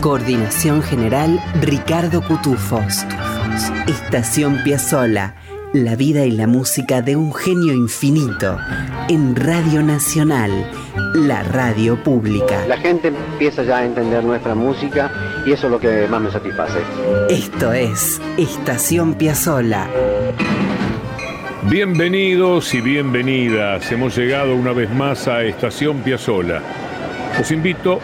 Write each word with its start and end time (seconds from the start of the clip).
Coordinación 0.00 0.80
general 0.80 1.40
Ricardo 1.60 2.22
Cutufos. 2.22 3.04
Estación 3.88 4.62
Piazzola. 4.62 5.34
La 5.72 5.96
vida 5.96 6.24
y 6.24 6.30
la 6.30 6.46
música 6.46 7.02
de 7.02 7.16
un 7.16 7.34
genio 7.34 7.74
infinito 7.74 8.58
en 9.08 9.34
Radio 9.34 9.82
Nacional, 9.82 10.50
la 11.14 11.42
radio 11.42 12.02
pública. 12.02 12.64
La 12.68 12.78
gente 12.78 13.08
empieza 13.08 13.64
ya 13.64 13.78
a 13.78 13.84
entender 13.84 14.22
nuestra 14.22 14.54
música 14.54 15.10
y 15.44 15.52
eso 15.52 15.66
es 15.66 15.72
lo 15.72 15.80
que 15.80 16.06
más 16.06 16.20
me 16.20 16.30
satisface. 16.30 16.78
Esto 17.28 17.72
es 17.72 18.20
Estación 18.36 19.14
Piazzola. 19.14 19.88
Bienvenidos 21.64 22.72
y 22.72 22.80
bienvenidas. 22.80 23.90
Hemos 23.90 24.16
llegado 24.16 24.54
una 24.54 24.72
vez 24.72 24.90
más 24.90 25.26
a 25.26 25.42
Estación 25.42 25.98
Piazzola. 25.98 26.62
Os 27.40 27.50
invito 27.50 28.00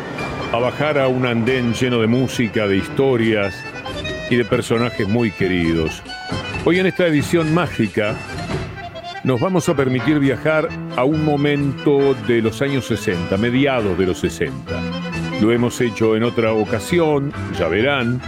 a 0.53 0.59
bajar 0.59 0.99
a 0.99 1.09
un 1.09 1.27
andén 1.27 1.75
lleno 1.75 2.01
de 2.01 2.07
música, 2.07 2.67
de 2.67 2.77
historias 2.77 3.55
y 4.31 4.37
de 4.37 4.45
personajes 4.45 5.09
muy 5.09 5.31
queridos. 5.31 6.03
Hoy 6.65 6.79
en 6.79 6.87
esta 6.87 7.07
edición 7.07 7.53
mágica 7.53 8.15
nos 9.25 9.41
vamos 9.41 9.69
a 9.69 9.75
permitir 9.75 10.19
viajar 10.19 10.69
a 10.97 11.05
un 11.05 11.25
momento 11.25 12.15
de 12.27 12.43
los 12.43 12.63
años 12.63 12.87
60, 12.87 13.37
mediados 13.37 13.97
de 13.99 14.07
los 14.07 14.19
60. 14.19 14.81
Lo 15.41 15.51
hemos 15.53 15.81
hecho 15.81 16.17
en 16.17 16.23
otra 16.23 16.53
ocasión, 16.53 17.33
ya 17.59 17.69
verán, 17.69 18.21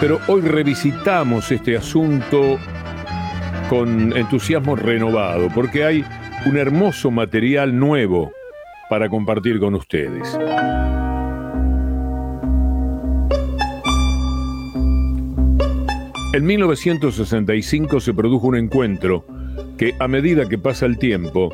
pero 0.00 0.20
hoy 0.28 0.42
revisitamos 0.42 1.50
este 1.50 1.76
asunto 1.76 2.58
con 3.68 4.16
entusiasmo 4.16 4.76
renovado, 4.76 5.48
porque 5.54 5.84
hay 5.84 6.04
un 6.46 6.56
hermoso 6.56 7.10
material 7.10 7.78
nuevo 7.78 8.32
para 8.90 9.08
compartir 9.08 9.58
con 9.58 9.74
ustedes. 9.74 10.38
En 16.34 16.46
1965 16.46 18.00
se 18.00 18.14
produjo 18.14 18.46
un 18.46 18.56
encuentro 18.56 19.26
que 19.76 19.94
a 19.98 20.08
medida 20.08 20.48
que 20.48 20.56
pasa 20.56 20.86
el 20.86 20.96
tiempo 20.96 21.50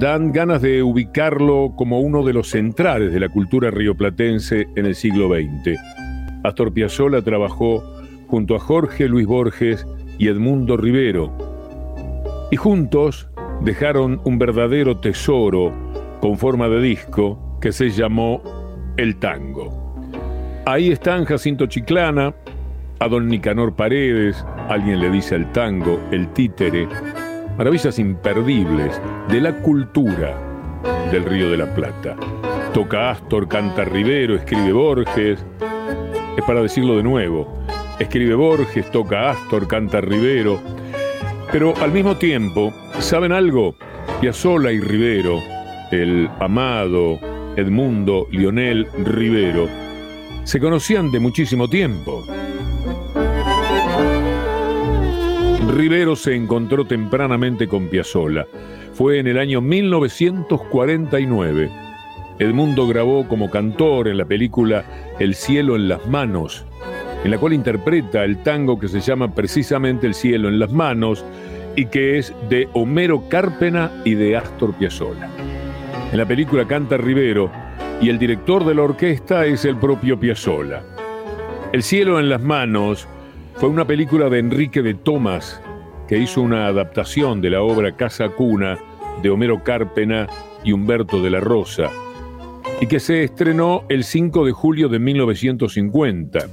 dan 0.00 0.32
ganas 0.32 0.60
de 0.60 0.82
ubicarlo 0.82 1.72
como 1.76 2.00
uno 2.00 2.24
de 2.24 2.32
los 2.32 2.48
centrales 2.48 3.12
de 3.12 3.20
la 3.20 3.28
cultura 3.28 3.70
rioplatense 3.70 4.66
en 4.74 4.86
el 4.86 4.96
siglo 4.96 5.28
XX. 5.28 5.78
Astor 6.42 6.72
Piazzolla 6.72 7.22
trabajó 7.22 7.84
junto 8.26 8.56
a 8.56 8.58
Jorge 8.58 9.08
Luis 9.08 9.28
Borges 9.28 9.86
y 10.18 10.26
Edmundo 10.26 10.76
Rivero 10.76 11.32
y 12.50 12.56
juntos 12.56 13.28
dejaron 13.60 14.20
un 14.24 14.40
verdadero 14.40 14.98
tesoro 14.98 15.72
con 16.20 16.38
forma 16.38 16.68
de 16.68 16.80
disco 16.80 17.56
que 17.60 17.70
se 17.70 17.90
llamó 17.90 18.42
El 18.96 19.16
Tango. 19.20 19.94
Ahí 20.66 20.90
están 20.90 21.24
Jacinto 21.24 21.66
Chiclana, 21.66 22.34
a 22.98 23.08
don 23.08 23.28
Nicanor 23.28 23.74
Paredes, 23.74 24.44
alguien 24.68 25.00
le 25.00 25.10
dice 25.10 25.34
al 25.34 25.52
tango, 25.52 26.00
el 26.10 26.32
títere, 26.32 26.88
maravillas 27.58 27.98
imperdibles 27.98 29.00
de 29.28 29.40
la 29.40 29.52
cultura 29.60 30.38
del 31.10 31.24
Río 31.24 31.50
de 31.50 31.58
la 31.58 31.74
Plata. 31.74 32.16
Toca 32.72 33.10
Astor, 33.10 33.48
canta 33.48 33.84
Rivero, 33.84 34.34
escribe 34.34 34.72
Borges, 34.72 35.44
es 36.36 36.44
para 36.44 36.62
decirlo 36.62 36.96
de 36.96 37.02
nuevo, 37.02 37.62
escribe 37.98 38.34
Borges, 38.34 38.90
toca 38.90 39.30
Astor, 39.30 39.66
canta 39.68 40.00
Rivero, 40.00 40.60
pero 41.52 41.74
al 41.80 41.92
mismo 41.92 42.16
tiempo, 42.16 42.72
¿saben 42.98 43.32
algo? 43.32 43.74
Piazzolla 44.20 44.72
y 44.72 44.80
Rivero, 44.80 45.40
el 45.90 46.28
amado 46.40 47.18
Edmundo 47.56 48.26
Lionel 48.30 48.86
Rivero, 49.04 49.68
se 50.44 50.60
conocían 50.60 51.10
de 51.10 51.20
muchísimo 51.20 51.68
tiempo. 51.68 52.24
Rivero 55.76 56.16
se 56.16 56.34
encontró 56.34 56.86
tempranamente 56.86 57.68
con 57.68 57.88
Piazzolla. 57.88 58.46
Fue 58.94 59.18
en 59.18 59.26
el 59.26 59.38
año 59.38 59.60
1949. 59.60 61.70
Edmundo 62.38 62.88
grabó 62.88 63.28
como 63.28 63.50
cantor 63.50 64.08
en 64.08 64.16
la 64.16 64.24
película 64.24 64.86
El 65.18 65.34
cielo 65.34 65.76
en 65.76 65.88
las 65.88 66.06
manos, 66.06 66.64
en 67.24 67.30
la 67.30 67.36
cual 67.36 67.52
interpreta 67.52 68.24
el 68.24 68.42
tango 68.42 68.80
que 68.80 68.88
se 68.88 69.00
llama 69.00 69.34
precisamente 69.34 70.06
El 70.06 70.14
cielo 70.14 70.48
en 70.48 70.58
las 70.58 70.72
manos 70.72 71.26
y 71.76 71.84
que 71.84 72.16
es 72.16 72.32
de 72.48 72.70
Homero 72.72 73.28
Cárpena 73.28 73.92
y 74.02 74.14
de 74.14 74.34
Astor 74.34 74.72
Piazzolla. 74.76 75.28
En 76.10 76.16
la 76.16 76.24
película 76.24 76.66
canta 76.66 76.96
Rivero 76.96 77.50
y 78.00 78.08
el 78.08 78.18
director 78.18 78.64
de 78.64 78.74
la 78.74 78.80
orquesta 78.80 79.44
es 79.44 79.66
el 79.66 79.76
propio 79.76 80.18
Piazzolla. 80.18 80.82
El 81.74 81.82
cielo 81.82 82.18
en 82.18 82.30
las 82.30 82.40
manos 82.40 83.06
fue 83.56 83.68
una 83.68 83.86
película 83.86 84.30
de 84.30 84.38
Enrique 84.38 84.80
de 84.80 84.94
Tomás 84.94 85.60
que 86.08 86.18
hizo 86.18 86.40
una 86.40 86.66
adaptación 86.66 87.40
de 87.40 87.50
la 87.50 87.62
obra 87.62 87.96
Casa 87.96 88.28
Cuna 88.28 88.78
de 89.22 89.30
Homero 89.30 89.62
Cárpena 89.62 90.28
y 90.64 90.72
Humberto 90.72 91.22
de 91.22 91.30
la 91.30 91.40
Rosa, 91.40 91.90
y 92.80 92.86
que 92.86 93.00
se 93.00 93.24
estrenó 93.24 93.84
el 93.88 94.04
5 94.04 94.44
de 94.44 94.52
julio 94.52 94.88
de 94.88 94.98
1950. 94.98 96.46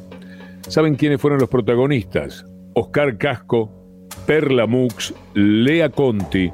¿Saben 0.68 0.96
quiénes 0.96 1.20
fueron 1.20 1.40
los 1.40 1.50
protagonistas? 1.50 2.46
Oscar 2.74 3.18
Casco, 3.18 3.70
Perla 4.26 4.66
Mux, 4.66 5.14
Lea 5.34 5.90
Conti, 5.90 6.52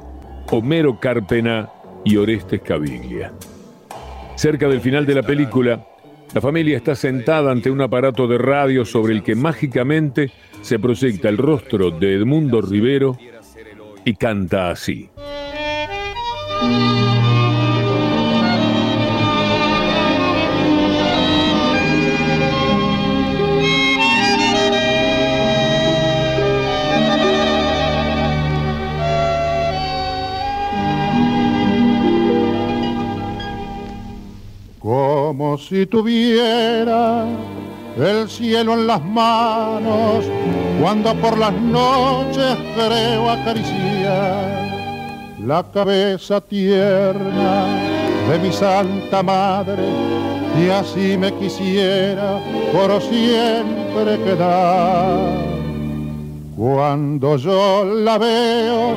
Homero 0.50 0.98
Cárpena 0.98 1.70
y 2.04 2.16
Orestes 2.16 2.60
Caviglia. 2.62 3.32
Cerca 4.34 4.68
del 4.68 4.80
final 4.80 5.06
de 5.06 5.14
la 5.14 5.22
película, 5.22 5.86
la 6.32 6.40
familia 6.40 6.76
está 6.76 6.94
sentada 6.94 7.50
ante 7.50 7.70
un 7.70 7.80
aparato 7.80 8.26
de 8.26 8.38
radio 8.38 8.84
sobre 8.84 9.14
el 9.14 9.22
que 9.22 9.34
mágicamente 9.34 10.30
se 10.62 10.78
proyecta 10.78 11.28
el 11.28 11.38
rostro 11.38 11.90
de 11.90 12.14
Edmundo 12.14 12.60
Rivero 12.60 13.16
y 14.04 14.14
canta 14.14 14.70
así. 14.70 15.10
Si 35.70 35.86
tuviera 35.86 37.26
el 37.96 38.28
cielo 38.28 38.74
en 38.74 38.88
las 38.88 39.04
manos 39.04 40.24
cuando 40.80 41.14
por 41.14 41.38
las 41.38 41.52
noches 41.52 42.56
creo 42.74 43.30
acariciar 43.30 44.66
la 45.46 45.64
cabeza 45.72 46.40
tierna 46.40 47.66
de 48.28 48.38
mi 48.40 48.52
santa 48.52 49.22
madre 49.22 49.84
y 50.60 50.70
así 50.70 51.16
me 51.16 51.32
quisiera 51.34 52.40
por 52.72 53.00
siempre 53.02 54.18
quedar. 54.24 55.20
Cuando 56.56 57.36
yo 57.36 57.84
la 57.84 58.18
veo 58.18 58.96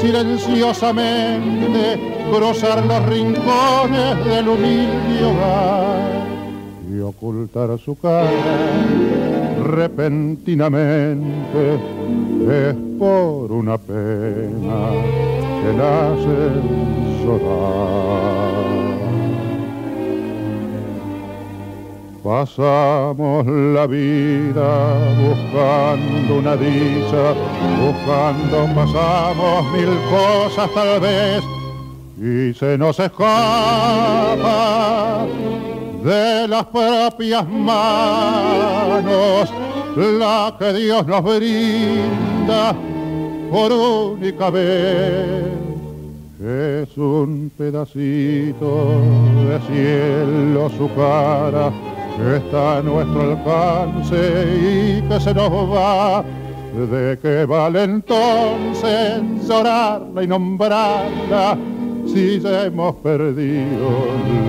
silenciosamente 0.00 1.98
cruzar 2.32 2.84
los 2.84 3.06
rincones 3.06 4.24
del 4.24 4.48
humilde 4.48 5.24
hogar 5.24 6.26
y 6.90 6.98
ocultar 7.00 7.78
su 7.78 7.94
cara 7.96 8.30
repentinamente 9.64 11.74
es 12.48 12.74
por 12.98 13.52
una 13.52 13.76
pena 13.76 14.90
que 15.62 15.72
nace 15.76 16.50
llorar. 17.24 18.57
Pasamos 22.22 23.46
la 23.46 23.86
vida 23.86 24.94
buscando 25.20 26.38
una 26.38 26.56
dicha, 26.56 27.34
buscando 27.80 28.68
pasamos 28.74 29.72
mil 29.72 29.98
cosas 30.10 30.70
tal 30.74 31.00
vez 31.00 31.44
y 32.20 32.52
se 32.54 32.76
nos 32.76 32.98
escapa 32.98 34.36
de 36.02 36.48
las 36.48 36.66
propias 36.66 37.48
manos 37.48 39.48
la 39.96 40.56
que 40.58 40.72
Dios 40.72 41.06
nos 41.06 41.22
brinda 41.22 42.74
por 43.50 43.72
única 43.72 44.50
vez. 44.50 45.46
Es 46.40 46.96
un 46.96 47.52
pedacito 47.56 49.00
de 49.48 49.60
cielo 49.68 50.68
su 50.76 50.92
cara 50.94 51.72
que 52.18 52.36
está 52.36 52.78
a 52.78 52.82
nuestro 52.82 53.22
alcance 53.22 54.16
y 54.18 55.02
que 55.08 55.20
se 55.20 55.32
nos 55.34 55.52
va. 55.52 56.24
¿De 56.74 57.18
qué 57.20 57.44
vale 57.46 57.84
entonces 57.84 59.22
llorarla 59.48 60.22
y 60.22 60.26
nombrarla 60.26 61.56
si 62.06 62.40
ya 62.40 62.66
hemos 62.66 62.94
perdido 62.96 63.90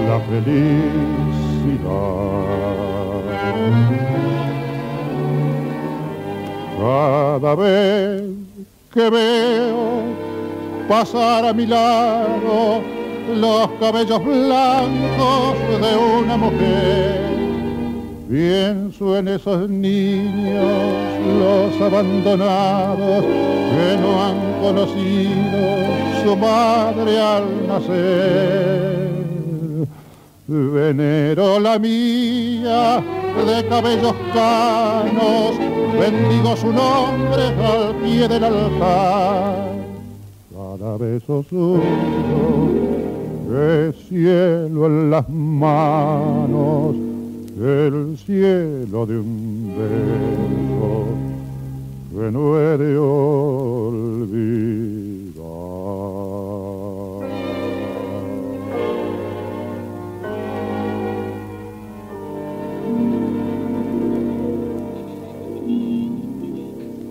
la 0.08 0.20
felicidad? 0.30 1.50
Cada 6.80 7.56
vez 7.56 8.24
que 8.94 9.10
veo 9.10 10.04
pasar 10.88 11.46
a 11.46 11.54
mi 11.54 11.66
lado 11.66 12.82
los 13.36 13.70
cabellos 13.80 14.24
blancos 14.24 15.56
de 15.82 15.98
una 15.98 16.38
mujer, 16.38 17.39
pienso 18.30 19.18
en 19.18 19.28
esos 19.28 19.68
niños, 19.68 20.64
los 21.40 21.82
abandonados 21.82 23.26
que 23.26 23.98
no 24.00 24.24
han 24.24 24.38
conocido 24.62 25.60
su 26.24 26.38
madre 26.38 27.20
al 27.20 27.68
nacer. 27.68 29.10
Venero 30.48 31.60
la 31.60 31.80
mía 31.80 33.04
de 33.46 33.68
cabellos 33.68 34.16
canos, 34.34 35.58
bendigo 36.00 36.56
su 36.56 36.72
nombre 36.72 37.44
al 37.64 37.96
pie 37.96 38.28
del 38.28 38.44
altar. 38.44 39.70
Cada 40.56 40.98
beso 40.98 41.44
suyo 41.50 41.82
es 43.52 43.96
cielo 44.08 44.86
en 44.86 45.10
las 45.10 45.28
manos, 45.30 46.96
el 47.62 48.18
cielo 48.18 49.06
de 49.06 49.18
un 49.18 49.76
beso 49.78 51.08
que 52.10 52.32
no 52.32 52.58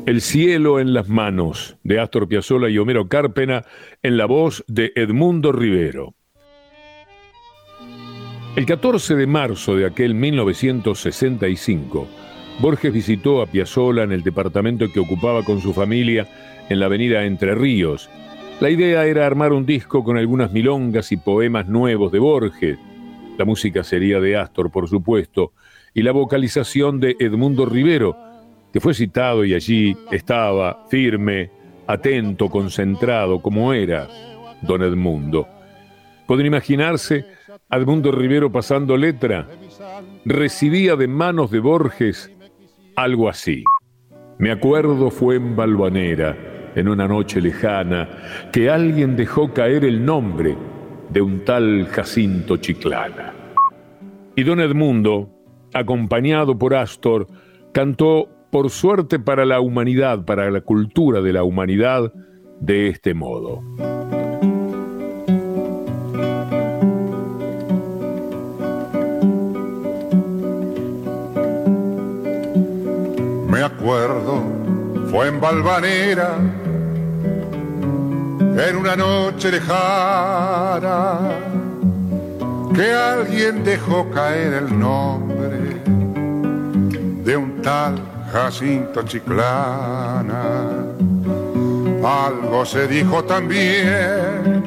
El 0.09 0.23
cielo 0.23 0.81
en 0.81 0.95
las 0.95 1.11
manos, 1.11 1.77
de 1.85 2.01
Astor 2.01 2.27
Piazzolla 2.29 2.71
y 2.71 2.79
Homero 2.79 3.09
Cárpena, 3.09 3.67
en 4.03 4.17
la 4.17 4.25
voz 4.25 4.65
de 4.67 4.91
Edmundo 4.97 5.53
Rivero. 5.53 6.15
El 8.59 8.67
14 8.67 9.15
de 9.15 9.29
marzo 9.29 9.77
de 9.77 9.87
aquel 9.87 10.15
1965, 10.15 12.09
Borges 12.59 12.93
visitó 12.93 13.41
a 13.41 13.47
Piazzolla 13.47 14.03
en 14.03 14.11
el 14.11 14.25
departamento 14.25 14.91
que 14.93 14.99
ocupaba 14.99 15.45
con 15.45 15.61
su 15.61 15.73
familia 15.73 16.27
en 16.69 16.81
la 16.81 16.87
avenida 16.87 17.25
Entre 17.25 17.55
Ríos. 17.55 18.11
La 18.59 18.69
idea 18.69 19.07
era 19.07 19.29
armar 19.29 19.53
un 19.53 19.65
disco 19.65 20.03
con 20.03 20.19
algunas 20.19 20.51
milongas 20.51 21.13
y 21.13 21.19
poemas 21.19 21.69
nuevos 21.69 22.11
de 22.11 22.19
Borges. 22.19 22.77
La 23.39 23.45
música 23.45 23.85
sería 23.85 24.19
de 24.19 24.37
Astor, 24.37 24.73
por 24.73 24.89
supuesto, 24.89 25.53
y 25.95 26.03
la 26.03 26.11
vocalización 26.11 26.99
de 26.99 27.15
Edmundo 27.21 27.65
Rivero, 27.65 28.17
que 28.73 28.81
fue 28.81 28.93
citado 28.93 29.45
y 29.45 29.55
allí 29.55 29.97
estaba, 30.11 30.85
firme, 30.91 31.53
atento, 31.87 32.49
concentrado, 32.49 33.41
como 33.41 33.73
era 33.73 34.09
don 34.63 34.83
Edmundo. 34.83 35.47
¿Pueden 36.27 36.47
imaginarse 36.47 37.38
Edmundo 37.71 38.11
Rivero 38.13 38.51
pasando 38.51 38.97
letra? 38.97 39.47
Recibía 40.25 40.97
de 40.97 41.07
manos 41.07 41.51
de 41.51 41.61
Borges 41.61 42.33
algo 42.97 43.29
así. 43.29 43.63
Me 44.39 44.51
acuerdo 44.51 45.11
fue 45.11 45.37
en 45.37 45.55
Balvanera, 45.55 46.73
en 46.75 46.89
una 46.89 47.07
noche 47.07 47.41
lejana, 47.41 48.09
que 48.53 48.71
alguien 48.71 49.17
dejó 49.17 49.53
caer 49.53 49.85
el 49.85 50.05
nombre 50.05 50.57
de 51.11 51.21
un 51.21 51.45
tal 51.45 51.87
Jacinto 51.91 52.57
Chiclana. 52.57 53.35
Y 54.35 54.45
don 54.45 54.61
Edmundo, 54.61 55.29
acompañado 55.75 56.59
por 56.59 56.75
Astor, 56.75 57.27
cantó 57.73 58.29
por 58.51 58.71
suerte 58.71 59.19
para 59.19 59.45
la 59.45 59.61
humanidad, 59.61 60.25
para 60.25 60.51
la 60.51 60.63
cultura 60.63 61.21
de 61.21 61.35
la 61.35 61.43
humanidad, 61.43 62.13
de 62.61 62.89
este 62.89 63.13
modo. 63.13 63.63
Fue 73.89 75.29
en 75.29 75.41
Valvanera, 75.41 76.37
en 78.39 78.77
una 78.77 78.95
noche 78.95 79.51
lejana, 79.51 81.19
que 82.75 82.93
alguien 82.93 83.65
dejó 83.65 84.11
caer 84.11 84.53
el 84.53 84.79
nombre 84.79 85.81
de 87.25 87.35
un 87.35 87.63
tal 87.63 87.99
Jacinto 88.31 89.05
Chiclana. 89.05 90.43
Algo 92.05 92.67
se 92.67 92.87
dijo 92.89 93.25
también 93.25 94.65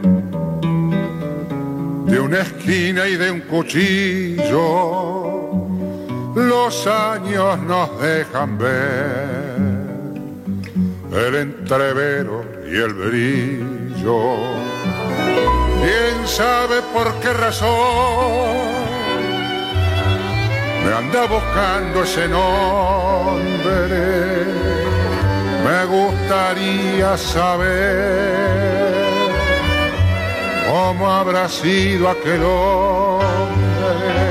de 2.07 2.19
una 2.19 2.39
esquina 2.39 3.07
y 3.07 3.17
de 3.17 3.29
un 3.29 3.41
cuchillo. 3.41 5.40
Los 6.35 6.87
años 6.87 7.59
nos 7.59 8.01
dejan 8.01 8.57
ver 8.57 9.55
el 11.11 11.35
entrevero 11.35 12.45
y 12.65 12.75
el 12.77 12.93
brillo. 12.93 14.37
¿Quién 15.81 16.27
sabe 16.27 16.81
por 16.93 17.13
qué 17.19 17.33
razón? 17.33 18.71
me 20.91 20.93
anda 20.93 21.25
buscando 21.27 22.03
ese 22.03 22.27
nombre. 22.27 23.71
Me 25.65 25.85
gustaría 25.85 27.17
saber 27.17 28.91
cómo 30.69 31.09
habrá 31.09 31.47
sido 31.47 32.09
aquel 32.09 32.43
hombre. 32.43 34.30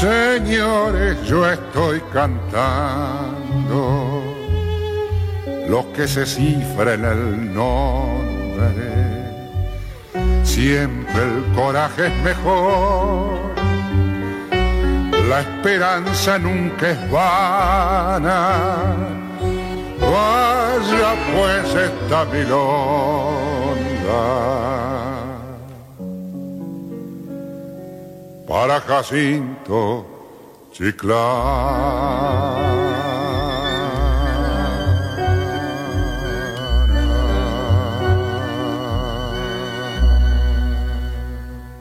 Señores, 0.00 1.22
yo 1.24 1.48
estoy 1.50 2.00
cantando 2.12 3.42
los 5.68 5.84
que 5.86 6.08
se 6.08 6.24
cifren 6.26 7.04
el 7.04 7.54
nombre. 7.54 8.80
Siempre 10.42 11.22
el 11.22 11.44
coraje 11.54 12.06
es 12.06 12.16
mejor 12.24 13.50
la 15.30 15.40
esperanza 15.42 16.38
nunca 16.40 16.90
es 16.90 17.10
vana. 17.10 18.96
Vaya 20.00 21.14
pues 21.32 21.74
esta 21.88 22.24
milonga. 22.24 23.80
Para 28.50 28.80
Jacinto 28.80 30.04
Chiclán. 30.72 31.14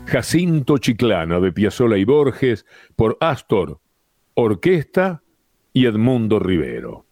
Jacinto 0.06 0.78
Chiclana 0.78 1.40
de 1.40 1.52
Piazzolla 1.52 1.98
y 1.98 2.06
Borges 2.06 2.68
por 2.96 3.18
Astor, 3.20 3.80
Orquesta 4.36 5.24
y 5.74 5.88
Edmundo 5.88 6.38
Rivero. 6.38 7.08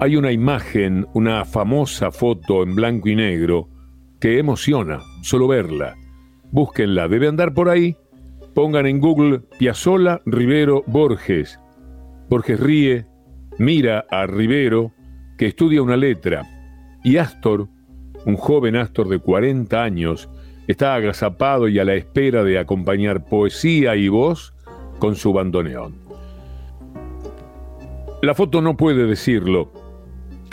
Hay 0.00 0.16
una 0.16 0.32
imagen, 0.32 1.06
una 1.14 1.46
famosa 1.46 2.10
foto 2.10 2.62
en 2.62 2.74
blanco 2.74 3.08
y 3.08 3.16
negro 3.16 3.70
que 4.20 4.38
emociona 4.38 5.00
solo 5.22 5.48
verla. 5.48 5.96
Búsquenla, 6.50 7.08
debe 7.08 7.28
andar 7.28 7.54
por 7.54 7.70
ahí. 7.70 7.96
Pongan 8.54 8.86
en 8.86 9.00
Google 9.00 9.40
Piazzolla, 9.58 10.20
Rivero, 10.26 10.84
Borges. 10.86 11.58
Borges 12.28 12.60
ríe, 12.60 13.06
mira 13.58 14.04
a 14.10 14.26
Rivero, 14.26 14.92
que 15.38 15.46
estudia 15.46 15.82
una 15.82 15.96
letra, 15.96 16.42
y 17.02 17.16
Astor, 17.16 17.68
un 18.26 18.36
joven 18.36 18.76
Astor 18.76 19.08
de 19.08 19.18
40 19.18 19.82
años, 19.82 20.28
Está 20.68 20.94
agazapado 20.94 21.66
y 21.66 21.80
a 21.80 21.84
la 21.84 21.94
espera 21.94 22.44
de 22.44 22.58
acompañar 22.58 23.24
poesía 23.24 23.96
y 23.96 24.08
voz 24.08 24.54
con 25.00 25.16
su 25.16 25.32
bandoneón. 25.32 25.96
La 28.22 28.34
foto 28.34 28.62
no 28.62 28.76
puede 28.76 29.06
decirlo, 29.06 29.72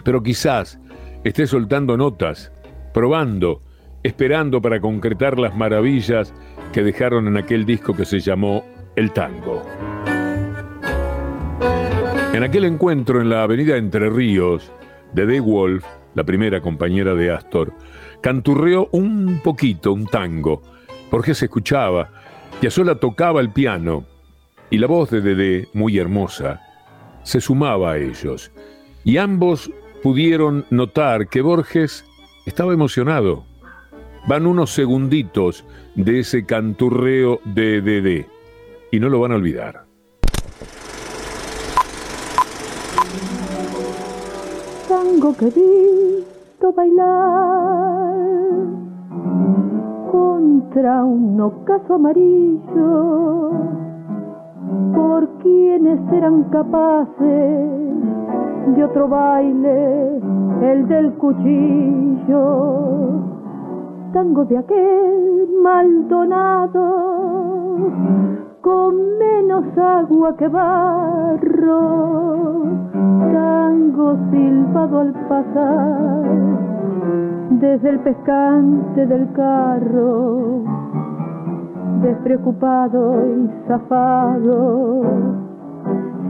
pero 0.04 0.24
quizás 0.24 0.80
esté 1.24 1.46
soltando 1.46 1.96
notas, 1.96 2.52
probando, 2.92 3.62
esperando 4.02 4.62
para 4.62 4.82
concretar 4.82 5.38
las 5.38 5.56
maravillas 5.56 6.34
que 6.72 6.84
dejaron 6.84 7.28
en 7.28 7.38
aquel 7.38 7.66
disco 7.66 7.96
que 7.96 8.06
se 8.06 8.20
llamó 8.20 8.64
El 8.96 9.12
Tango. 9.12 9.64
En 12.34 12.44
aquel 12.44 12.66
encuentro 12.66 13.22
en 13.22 13.30
la 13.30 13.44
avenida 13.44 13.76
Entre 13.78 14.10
Ríos, 14.10 14.72
de 15.14 15.40
Wolf, 15.40 15.84
la 16.16 16.24
primera 16.24 16.62
compañera 16.62 17.16
de 17.16 17.32
Astor, 17.32 17.74
canturreó 18.22 18.88
un 18.92 19.42
poquito 19.44 19.94
un 19.94 20.06
tango. 20.06 20.62
porque 21.10 21.34
se 21.34 21.46
escuchaba, 21.46 22.12
Piazzolla 22.62 22.96
tocaba 22.96 23.42
el 23.42 23.50
piano 23.50 24.06
y 24.70 24.78
la 24.78 24.86
voz 24.86 25.10
de 25.10 25.22
Dedé, 25.22 25.68
muy 25.74 25.98
hermosa, 25.98 26.62
se 27.24 27.42
sumaba 27.42 27.94
a 27.94 27.98
ellos. 27.98 28.52
Y 29.04 29.18
ambos 29.18 29.72
pudieron 30.04 30.66
notar 30.70 31.28
que 31.28 31.42
Borges 31.42 32.06
estaba 32.46 32.74
emocionado. 32.74 33.44
Van 34.28 34.46
unos 34.46 34.70
segunditos 34.70 35.66
de 36.00 36.20
ese 36.20 36.46
canturreo 36.46 37.40
de 37.44 37.82
Dedé 37.82 38.26
y 38.92 39.00
no 39.00 39.10
lo 39.10 39.20
van 39.20 39.34
a 39.34 39.36
olvidar. 39.36 39.84
Tango 44.88 45.36
que 45.36 45.52
bailar 46.76 48.16
contra 50.12 51.04
un 51.04 51.42
ocaso 51.42 51.96
amarillo 51.96 53.52
por 54.96 55.28
quienes 55.40 56.00
eran 56.14 56.44
capaces 56.46 57.70
de 58.76 58.84
otro 58.84 59.08
baile, 59.08 60.20
el 60.62 60.88
del 60.88 61.14
cuchillo, 61.14 62.38
tango 64.14 64.46
de 64.46 64.58
aquel 64.58 65.48
Maldonado, 65.62 66.82
con 68.62 69.18
menos 69.18 69.66
agua 69.78 70.36
que 70.38 70.48
barro, 70.48 71.84
tango 73.32 74.18
silbado 74.32 75.00
al 75.00 75.14
pasar 75.28 76.24
desde 77.60 77.90
el 77.90 78.00
pescante 78.00 79.06
del 79.06 79.32
carro, 79.34 80.64
despreocupado 82.02 83.28
y 83.28 83.50
zafado, 83.68 85.02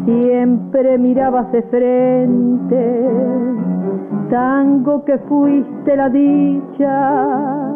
siempre 0.06 0.98
mirabas 0.98 1.52
de 1.52 1.62
frente, 1.64 3.10
tango 4.30 5.06
que 5.06 5.18
fuiste 5.20 5.96
la 5.96 6.10
dicha 6.10 7.69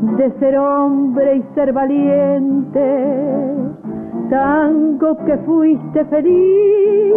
de 0.00 0.30
ser 0.38 0.58
hombre 0.58 1.36
y 1.36 1.42
ser 1.54 1.72
valiente, 1.72 3.08
tango 4.30 5.16
que 5.24 5.36
fuiste 5.38 6.04
feliz, 6.06 7.14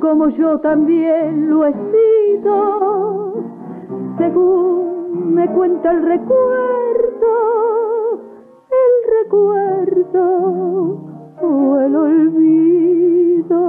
como 0.00 0.28
yo 0.28 0.58
también 0.60 1.50
lo 1.50 1.66
he 1.66 1.72
sido 1.72 3.16
según 4.18 5.34
me 5.34 5.46
cuenta 5.48 5.90
el 5.90 6.02
recuerdo, 6.02 7.32
el 8.70 8.92
recuerdo 9.22 10.22
o 11.42 11.80
el 11.80 11.96
olvido. 11.96 13.60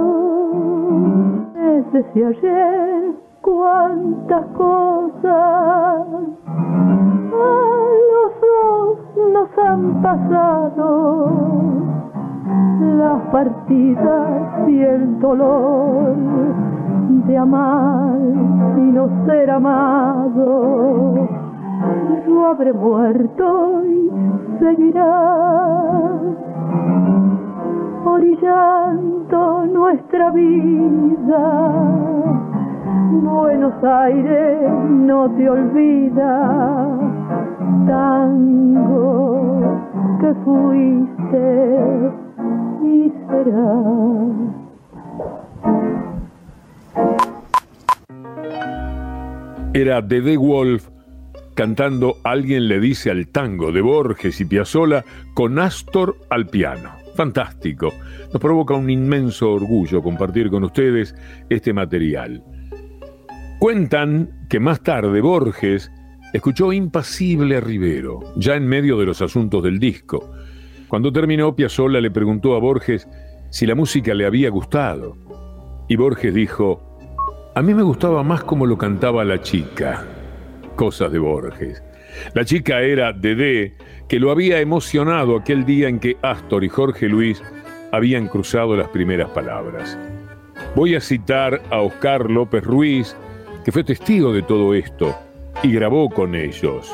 Es 1.56 1.92
desde 1.92 2.26
ayer 2.26 3.27
cuántas 3.48 4.44
cosas 4.48 6.06
a 7.32 7.54
los 8.12 8.32
dos 8.44 8.98
nos 9.32 9.48
han 9.66 10.02
pasado, 10.02 11.30
las 12.98 13.22
partidas 13.32 14.68
y 14.68 14.80
el 14.80 15.18
dolor 15.20 16.14
de 17.26 17.38
amar 17.38 18.18
y 18.76 18.80
no 18.80 19.08
ser 19.24 19.50
amado. 19.50 21.26
Yo 22.26 22.46
habré 22.46 22.72
muerto 22.74 23.82
y 23.86 24.10
seguirá 24.58 26.10
orillando 28.04 29.66
nuestra 29.66 30.30
vida. 30.32 31.78
Buenos 33.10 33.72
Aires 33.82 34.70
no 34.86 35.30
te 35.34 35.48
olvida, 35.48 36.98
tango 37.86 39.62
que 40.20 40.34
fuiste 40.44 42.10
y 42.84 43.10
serás. 43.26 44.28
Era 49.72 50.02
Dede 50.02 50.36
Wolf 50.36 50.90
cantando 51.54 52.16
Alguien 52.24 52.68
le 52.68 52.78
dice 52.78 53.10
al 53.10 53.28
tango 53.28 53.72
de 53.72 53.80
Borges 53.80 54.38
y 54.42 54.44
Piazzolla 54.44 55.02
con 55.32 55.58
Astor 55.58 56.14
al 56.28 56.46
piano. 56.46 56.90
Fantástico. 57.16 57.94
Nos 58.32 58.40
provoca 58.40 58.74
un 58.74 58.90
inmenso 58.90 59.50
orgullo 59.50 60.02
compartir 60.02 60.50
con 60.50 60.62
ustedes 60.62 61.14
este 61.48 61.72
material. 61.72 62.44
Cuentan 63.58 64.46
que 64.48 64.60
más 64.60 64.84
tarde 64.84 65.20
Borges 65.20 65.90
escuchó 66.32 66.72
impasible 66.72 67.56
a 67.56 67.60
Rivero, 67.60 68.20
ya 68.36 68.54
en 68.54 68.68
medio 68.68 68.96
de 68.96 69.04
los 69.04 69.20
asuntos 69.20 69.64
del 69.64 69.80
disco. 69.80 70.30
Cuando 70.86 71.12
terminó, 71.12 71.56
Piazzolla 71.56 72.00
le 72.00 72.12
preguntó 72.12 72.54
a 72.54 72.60
Borges 72.60 73.08
si 73.50 73.66
la 73.66 73.74
música 73.74 74.14
le 74.14 74.26
había 74.26 74.48
gustado. 74.50 75.16
Y 75.88 75.96
Borges 75.96 76.32
dijo, 76.34 76.80
a 77.56 77.60
mí 77.60 77.74
me 77.74 77.82
gustaba 77.82 78.22
más 78.22 78.44
como 78.44 78.64
lo 78.64 78.78
cantaba 78.78 79.24
la 79.24 79.40
chica. 79.40 80.06
Cosas 80.76 81.10
de 81.10 81.18
Borges. 81.18 81.82
La 82.34 82.44
chica 82.44 82.80
era 82.80 83.12
Dedé, 83.12 83.74
que 84.08 84.20
lo 84.20 84.30
había 84.30 84.60
emocionado 84.60 85.36
aquel 85.36 85.64
día 85.64 85.88
en 85.88 85.98
que 85.98 86.16
Astor 86.22 86.62
y 86.62 86.68
Jorge 86.68 87.08
Luis 87.08 87.42
habían 87.90 88.28
cruzado 88.28 88.76
las 88.76 88.88
primeras 88.90 89.30
palabras. 89.30 89.98
Voy 90.76 90.94
a 90.94 91.00
citar 91.00 91.60
a 91.70 91.80
Oscar 91.80 92.30
López 92.30 92.62
Ruiz, 92.62 93.16
que 93.68 93.72
fue 93.72 93.84
testigo 93.84 94.32
de 94.32 94.40
todo 94.40 94.72
esto 94.72 95.14
y 95.62 95.72
grabó 95.72 96.08
con 96.08 96.34
ellos. 96.34 96.90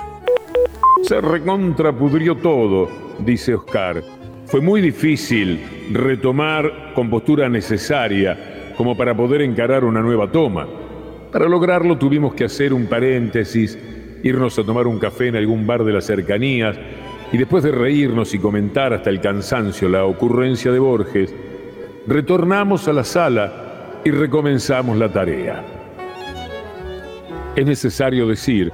Se 1.05 1.21
recontrapudrió 1.21 2.35
todo, 2.35 2.89
dice 3.21 3.55
Oscar. 3.55 4.03
Fue 4.47 4.61
muy 4.61 4.81
difícil 4.81 5.61
retomar 5.93 6.93
con 6.93 7.09
postura 7.09 7.49
necesaria 7.49 8.73
como 8.77 8.97
para 8.97 9.17
poder 9.17 9.43
encarar 9.43 9.85
una 9.85 10.01
nueva 10.01 10.33
toma. 10.33 10.67
Para 11.31 11.49
lograrlo 11.49 11.97
tuvimos 11.97 12.35
que 12.35 12.47
hacer 12.47 12.75
un 12.75 12.87
paréntesis, 12.87 13.79
irnos 14.25 14.59
a 14.59 14.65
tomar 14.65 14.89
un 14.89 14.99
café 14.99 15.29
en 15.29 15.37
algún 15.37 15.69
bar 15.69 15.85
de 15.85 15.93
las 15.93 16.07
cercanías, 16.07 16.77
y 17.33 17.39
después 17.39 17.63
de 17.63 17.71
reírnos 17.71 18.35
y 18.35 18.41
comentar 18.41 18.93
hasta 18.93 19.11
el 19.11 19.21
cansancio 19.21 19.89
la 19.89 20.07
ocurrencia 20.07 20.73
de 20.73 20.81
Borges, 20.81 21.33
retornamos 22.09 22.89
a 22.89 22.93
la 22.93 23.05
sala 23.05 24.01
y 24.05 24.11
recomenzamos 24.11 24.99
la 24.99 25.13
tarea. 25.13 25.84
Es 27.57 27.67
necesario 27.67 28.27
decir 28.27 28.73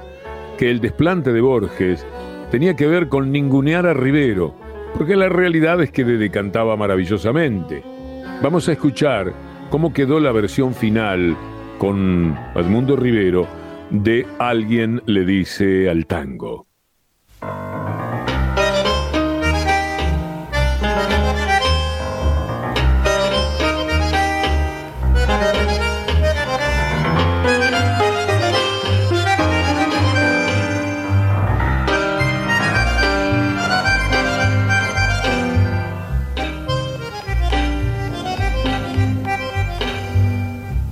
que 0.57 0.71
el 0.71 0.81
desplante 0.81 1.31
de 1.31 1.41
Borges 1.41 2.03
tenía 2.49 2.75
que 2.75 2.87
ver 2.87 3.09
con 3.09 3.31
ningunear 3.31 3.85
a 3.85 3.93
Rivero, 3.93 4.55
porque 4.97 5.15
la 5.15 5.29
realidad 5.29 5.81
es 5.83 5.91
que 5.91 6.03
le 6.03 6.17
decantaba 6.17 6.75
maravillosamente. 6.75 7.83
Vamos 8.41 8.67
a 8.67 8.71
escuchar 8.71 9.33
cómo 9.69 9.93
quedó 9.93 10.19
la 10.19 10.31
versión 10.31 10.73
final 10.73 11.37
con 11.77 12.35
Edmundo 12.55 12.95
Rivero 12.95 13.47
de 13.91 14.25
Alguien 14.39 15.03
le 15.05 15.25
dice 15.25 15.87
al 15.87 16.07
tango. 16.07 16.70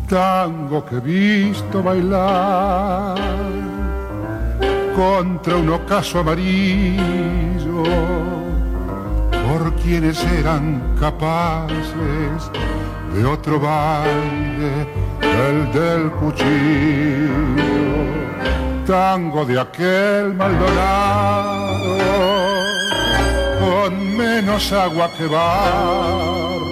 Tango 0.09 0.83
que 0.85 0.95
he 0.95 0.99
visto 0.99 1.83
bailar 1.83 3.15
contra 4.95 5.55
un 5.55 5.69
ocaso 5.69 6.19
amarillo 6.19 7.83
por 9.47 9.75
quienes 9.75 10.17
eran 10.25 10.95
capaces 10.99 12.49
de 13.13 13.23
otro 13.23 13.59
baile, 13.59 14.87
el 15.21 15.71
del 15.71 16.11
cuchillo, 16.11 17.29
tango 18.87 19.45
de 19.45 19.59
aquel 19.59 20.33
Maldonado 20.33 21.69
con 23.59 24.17
menos 24.17 24.73
agua 24.73 25.11
que 25.15 25.27
va 25.27 26.68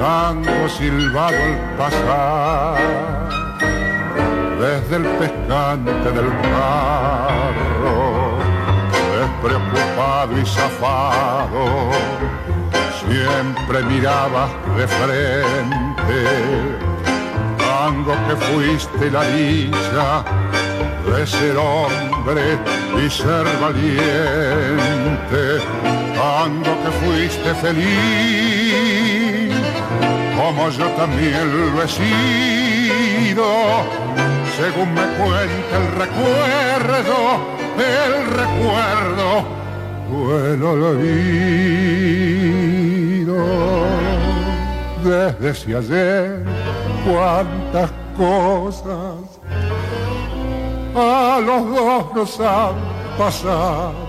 tango 0.00 0.66
silbado 0.66 1.36
al 1.36 1.76
pasar 1.76 3.28
desde 4.58 4.96
el 4.96 5.06
pescante 5.20 6.10
del 6.16 6.30
carro, 6.54 7.98
despreocupado 9.18 10.38
y 10.40 10.46
zafado, 10.46 11.90
siempre 13.00 13.82
miraba 13.82 14.48
de 14.78 14.86
frente, 14.88 16.20
tango 17.58 18.14
que 18.26 18.36
fuiste 18.46 19.10
la 19.10 19.24
dicha 19.24 20.24
de 21.12 21.26
ser 21.26 21.56
hombre 21.58 22.58
y 23.04 23.10
ser 23.10 23.44
valiente, 23.60 25.42
tango 26.16 26.72
que 26.82 26.90
fuiste 27.02 27.54
feliz 27.56 29.19
como 30.40 30.70
yo 30.70 30.86
también 30.92 31.74
lo 31.74 31.82
he 31.82 31.88
sido, 31.88 33.44
según 34.56 34.94
me 34.94 35.02
cuenta 35.18 35.76
el 35.76 35.86
recuerdo, 35.98 37.18
el 37.76 38.14
recuerdo 38.40 39.44
el 40.46 40.62
olvido. 40.62 41.10
Desde 45.04 45.76
ayer, 45.76 46.44
cuántas 47.04 47.90
cosas 48.16 49.40
a 50.94 51.38
los 51.44 51.68
dos 51.68 52.14
nos 52.14 52.40
han 52.40 52.74
pasado. 53.18 54.08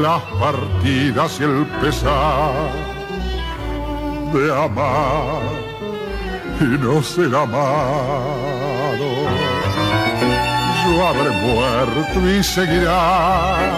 Las 0.00 0.22
partidas 0.40 1.40
y 1.40 1.42
el 1.42 1.66
pesar 1.80 2.91
de 4.32 4.50
amar 4.50 5.42
y 6.60 6.64
no 6.64 7.02
ser 7.02 7.34
amado. 7.34 9.08
Yo 10.84 11.06
habré 11.06 11.30
muerto 11.30 12.30
y 12.30 12.42
seguirá 12.42 13.68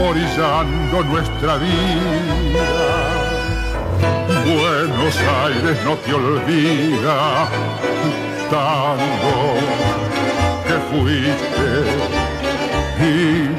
orillando 0.00 1.02
nuestra 1.04 1.56
vida. 1.56 2.66
Buenos 4.44 5.16
Aires 5.44 5.78
no 5.84 5.94
te 5.96 6.14
olvida, 6.14 7.48
tango 8.50 9.54
que 10.66 10.76
fuiste 10.90 11.68
y 13.00 13.53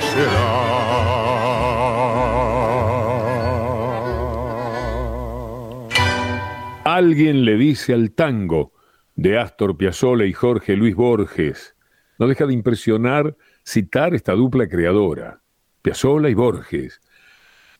Alguien 6.95 7.43
le 7.43 7.58
dice 7.58 7.93
al 7.93 8.12
tango 8.12 8.71
de 9.15 9.38
Astor 9.38 9.75
Piazzolla 9.75 10.23
y 10.23 10.31
Jorge 10.31 10.77
Luis 10.77 10.95
Borges. 10.95 11.75
No 12.17 12.25
deja 12.25 12.45
de 12.45 12.53
impresionar 12.53 13.36
citar 13.65 14.15
esta 14.15 14.31
dupla 14.31 14.69
creadora, 14.69 15.41
Piazzolla 15.81 16.29
y 16.29 16.36
Borges, 16.36 17.01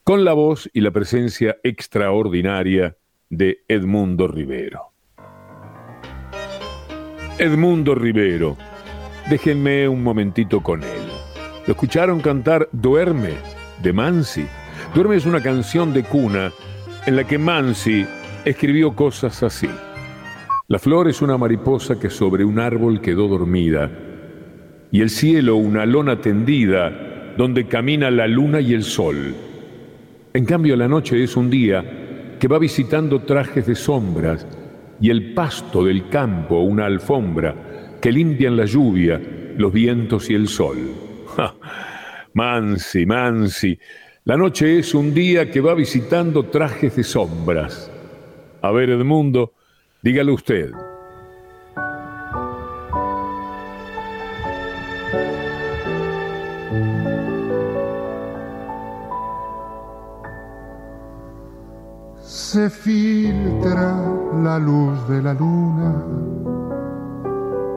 con 0.04 0.26
la 0.26 0.34
voz 0.34 0.70
y 0.74 0.82
la 0.82 0.92
presencia 0.92 1.56
extraordinaria 1.64 2.98
de 3.30 3.64
Edmundo 3.70 4.28
Rivero. 4.28 4.92
Edmundo 7.38 7.96
Rivero, 7.96 8.58
déjenme 9.30 9.88
un 9.88 10.04
momentito 10.04 10.60
con 10.60 10.84
él. 10.84 11.08
¿Lo 11.66 11.72
escucharon 11.72 12.20
cantar 12.20 12.68
Duerme 12.74 13.36
de 13.82 13.94
Mansi? 13.94 14.46
Duerme 14.94 15.16
es 15.16 15.26
una 15.26 15.42
canción 15.42 15.94
de 15.94 16.04
cuna 16.04 16.52
en 17.06 17.16
la 17.16 17.24
que 17.24 17.38
Mansi 17.38 18.06
escribió 18.46 18.96
cosas 18.96 19.42
así. 19.42 19.70
La 20.68 20.80
flor 20.80 21.10
es 21.10 21.22
una 21.22 21.38
mariposa 21.38 22.00
que 22.00 22.10
sobre 22.10 22.46
un 22.46 22.60
árbol 22.60 23.02
quedó 23.02 23.28
dormida, 23.28 23.90
y 24.92 25.02
el 25.02 25.10
cielo 25.10 25.56
una 25.56 25.86
lona 25.86 26.22
tendida 26.22 27.34
donde 27.38 27.68
camina 27.68 28.10
la 28.12 28.28
luna 28.28 28.62
y 28.62 28.74
el 28.74 28.84
sol. 28.84 29.36
En 30.34 30.46
cambio 30.46 30.76
la 30.76 30.88
noche 30.88 31.22
es 31.24 31.36
un 31.36 31.50
día 31.50 32.38
que 32.40 32.48
va 32.48 32.60
visitando 32.60 33.22
trajes 33.22 33.66
de 33.66 33.76
sombras, 33.76 34.48
y 35.02 35.10
el 35.10 35.34
pasto 35.34 35.84
del 35.84 36.08
campo 36.10 36.60
una 36.60 36.86
alfombra 36.86 37.98
que 38.00 38.12
limpian 38.12 38.56
la 38.56 38.66
lluvia, 38.66 39.20
los 39.58 39.74
vientos 39.74 40.30
y 40.30 40.36
el 40.36 40.48
sol. 40.48 40.78
Mansi, 42.34 43.06
Mansi, 43.06 43.78
la 44.26 44.38
noche 44.38 44.80
es 44.80 44.94
un 44.94 45.14
día 45.14 45.50
que 45.50 45.62
va 45.62 45.74
visitando 45.74 46.44
trajes 46.44 46.96
de 46.96 47.04
sombras 47.04 47.92
a 48.66 48.72
ver, 48.72 48.90
Edmundo, 48.90 49.54
dígale 50.02 50.32
usted. 50.32 50.72
Se 62.24 62.70
filtra 62.70 63.96
la 64.44 64.58
luz 64.58 65.08
de 65.10 65.22
la 65.22 65.34
luna 65.34 66.04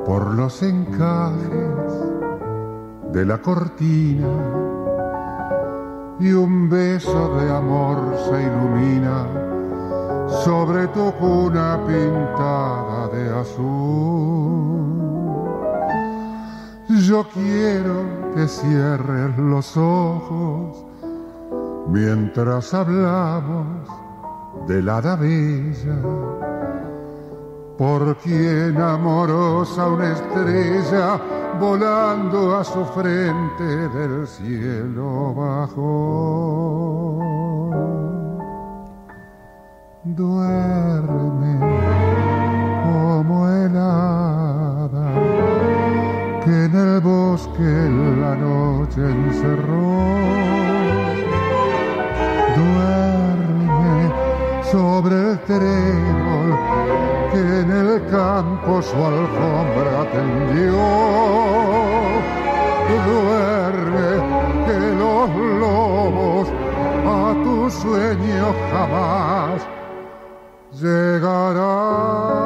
por 0.07 0.35
los 0.35 0.63
encajes 0.63 1.93
de 3.13 3.27
la 3.27 3.39
cortina 3.39 4.29
y 6.21 6.33
un 6.33 6.71
beso 6.71 7.37
de 7.37 7.51
amor 7.51 8.17
se 8.31 8.43
ilumina 8.43 9.48
sobre 10.45 10.87
tu 10.89 11.13
cuna 11.13 11.79
pintada 11.87 13.09
de 13.09 13.41
azul. 13.41 14.89
Yo 16.89 17.25
quiero 17.33 18.33
que 18.35 18.47
cierres 18.49 19.39
los 19.39 19.77
ojos 19.77 20.85
mientras 21.89 22.75
hablamos 22.75 23.89
de 24.67 24.83
la 24.83 25.01
bella, 25.01 25.97
por 27.79 28.17
quien 28.19 28.81
amorosa 28.81 29.87
una 29.89 30.13
estrella 30.13 31.21
volando 31.59 32.57
a 32.57 32.65
su 32.65 32.85
frente 32.87 33.65
del 33.65 34.27
cielo 34.27 35.35
bajo 35.35 36.59
duerme 40.15 41.59
como 42.85 43.49
el 43.49 43.77
hada 43.77 45.09
que 46.45 46.65
en 46.65 46.75
el 46.75 47.01
bosque 47.01 47.73
la 48.21 48.35
noche 48.35 49.01
encerró. 49.01 49.89
Duerme 52.57 54.13
sobre 54.71 55.33
el 55.33 55.39
trébol 55.41 56.59
que 57.33 57.61
en 57.61 57.71
el 57.71 58.07
campo 58.11 58.81
su 58.83 58.97
alfombra 58.97 60.11
tendió. 60.13 60.79
Duerme 63.07 64.11
que 64.67 64.79
los 64.97 65.29
lobos 65.61 66.49
a 67.07 67.35
tu 67.45 67.71
sueño 67.71 68.55
jamás 68.73 69.68
llegarán. 70.81 72.39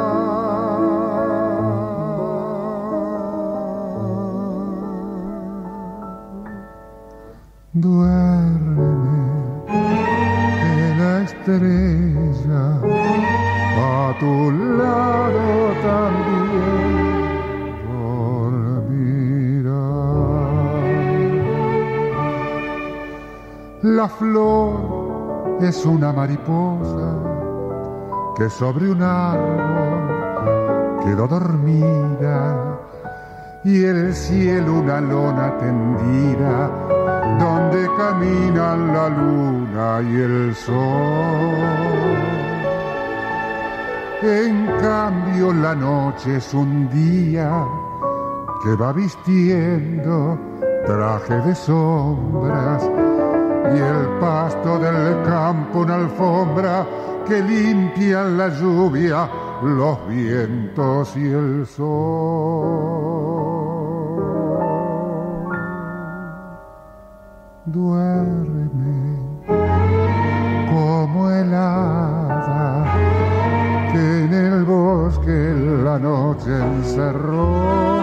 Duerme 7.75 8.85
que 10.61 10.77
la 11.01 11.12
estrella 11.23 12.64
a 13.79 14.14
tu 14.21 14.35
lado 14.81 15.47
también 15.88 17.23
dormirá. 18.53 18.92
La 23.83 24.07
flor 24.09 24.71
es 25.61 25.87
una 25.87 26.12
mariposa 26.12 27.01
sobre 28.50 28.90
un 28.90 29.02
árbol 29.02 30.22
quedó 31.05 31.26
dormida 31.26 32.78
y 33.64 33.85
el 33.85 34.14
cielo 34.14 34.81
una 34.81 35.00
lona 35.00 35.57
tendida 35.59 36.70
donde 37.38 37.88
caminan 37.96 38.92
la 38.92 39.09
luna 39.09 40.02
y 40.02 40.20
el 40.20 40.55
sol. 40.55 40.72
En 44.22 44.66
cambio 44.81 45.52
la 45.52 45.74
noche 45.74 46.37
es 46.37 46.55
un 46.55 46.88
día 46.90 47.66
que 48.62 48.74
va 48.76 48.92
vistiendo 48.92 50.38
traje 50.87 51.35
de 51.40 51.55
sombras 51.55 52.88
y 53.74 53.78
el 53.78 54.09
pasto 54.20 54.78
del 54.78 55.22
campo 55.22 55.81
una 55.81 55.94
alfombra 55.96 56.87
que 57.26 57.42
limpian 57.42 58.37
la 58.37 58.48
lluvia, 58.48 59.28
los 59.62 60.08
vientos 60.08 61.16
y 61.16 61.26
el 61.26 61.66
sol. 61.66 63.02
Duerme 67.64 69.18
como 70.70 71.30
el 71.30 71.54
hada 71.54 72.85
que 73.92 74.24
en 74.24 74.32
el 74.32 74.64
bosque 74.64 75.54
la 75.85 75.98
noche 75.98 76.50
encerró. 76.50 78.02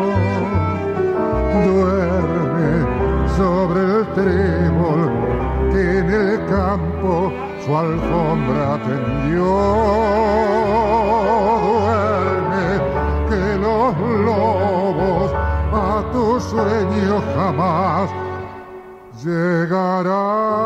Duerme 1.66 3.30
sobre 3.36 3.82
el 3.82 4.08
trébol 4.14 5.12
que 5.72 6.00
en 6.00 6.10
el 6.10 6.46
campo 6.46 7.49
su 7.66 7.78
alfombra 7.78 8.80
tendió. 8.88 9.46
Duerme 11.70 12.70
que 13.30 13.44
los 13.60 13.94
lobos 14.26 15.32
a 15.74 16.04
tu 16.12 16.40
sueño 16.40 17.22
jamás 17.36 18.10
llegarán. 19.24 20.60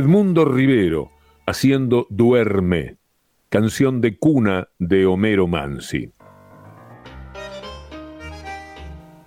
Edmundo 0.00 0.46
Rivero, 0.46 1.10
haciendo 1.46 2.06
Duerme, 2.08 2.96
canción 3.50 4.00
de 4.00 4.16
cuna 4.16 4.68
de 4.78 5.04
Homero 5.04 5.46
Mansi. 5.46 6.10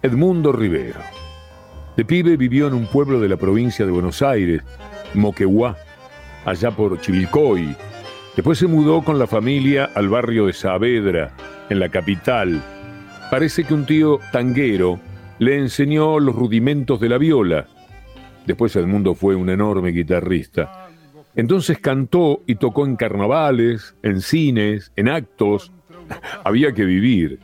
Edmundo 0.02 0.52
Rivero. 0.52 1.00
De 1.96 2.04
pibe 2.04 2.38
vivió 2.38 2.70
en 2.70 2.74
un 2.74 2.88
pueblo 2.88 3.20
de 3.20 3.30
la 3.30 3.38
provincia 3.38 3.86
de 3.86 3.92
Buenos 3.92 4.24
Aires, 4.24 4.64
Moquegua, 5.14 5.78
allá 6.44 6.72
por 6.72 7.00
Chivilcoy. 7.00 7.76
Después 8.36 8.58
se 8.58 8.66
mudó 8.66 9.04
con 9.04 9.20
la 9.20 9.28
familia 9.28 9.92
al 9.94 10.10
barrio 10.10 10.48
de 10.48 10.54
Saavedra, 10.54 11.36
en 11.70 11.80
la 11.80 11.90
capital. 11.90 12.64
Parece 13.30 13.64
que 13.64 13.76
un 13.76 13.86
tío 13.86 14.20
tanguero 14.32 15.00
le 15.38 15.60
enseñó 15.60 16.20
los 16.20 16.34
rudimentos 16.36 17.00
de 17.00 17.10
la 17.10 17.20
viola. 17.20 17.68
Después 18.46 18.76
Edmundo 18.76 19.16
fue 19.16 19.36
un 19.36 19.50
enorme 19.50 19.90
guitarrista. 19.90 20.90
Entonces 21.36 21.80
cantó 21.80 22.44
y 22.46 22.56
tocó 22.56 22.86
en 22.86 22.96
carnavales, 22.96 23.96
en 24.04 24.22
cines, 24.22 24.92
en 24.96 25.10
actos. 25.10 25.72
Había 26.44 26.74
que 26.74 26.86
vivir. 26.86 27.40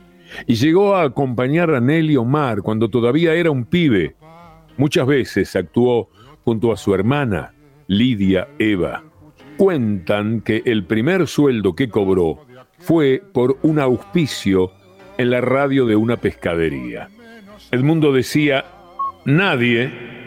Y 0.46 0.54
llegó 0.54 0.94
a 0.94 1.02
acompañar 1.02 1.70
a 1.74 1.80
Nelly 1.80 2.16
Omar 2.16 2.62
cuando 2.62 2.88
todavía 2.88 3.34
era 3.34 3.50
un 3.50 3.64
pibe. 3.64 4.14
Muchas 4.76 5.06
veces 5.06 5.56
actuó 5.56 6.08
junto 6.44 6.72
a 6.72 6.76
su 6.76 6.94
hermana, 6.94 7.52
Lidia 7.88 8.48
Eva. 8.58 9.02
Cuentan 9.56 10.40
que 10.40 10.62
el 10.64 10.84
primer 10.84 11.26
sueldo 11.26 11.74
que 11.74 11.88
cobró 11.88 12.46
fue 12.78 13.22
por 13.32 13.58
un 13.62 13.78
auspicio 13.78 14.72
en 15.18 15.30
la 15.30 15.40
radio 15.40 15.84
de 15.84 15.96
una 15.96 16.16
pescadería. 16.16 17.08
Edmundo 17.70 18.12
decía, 18.12 18.64
nadie 19.24 20.19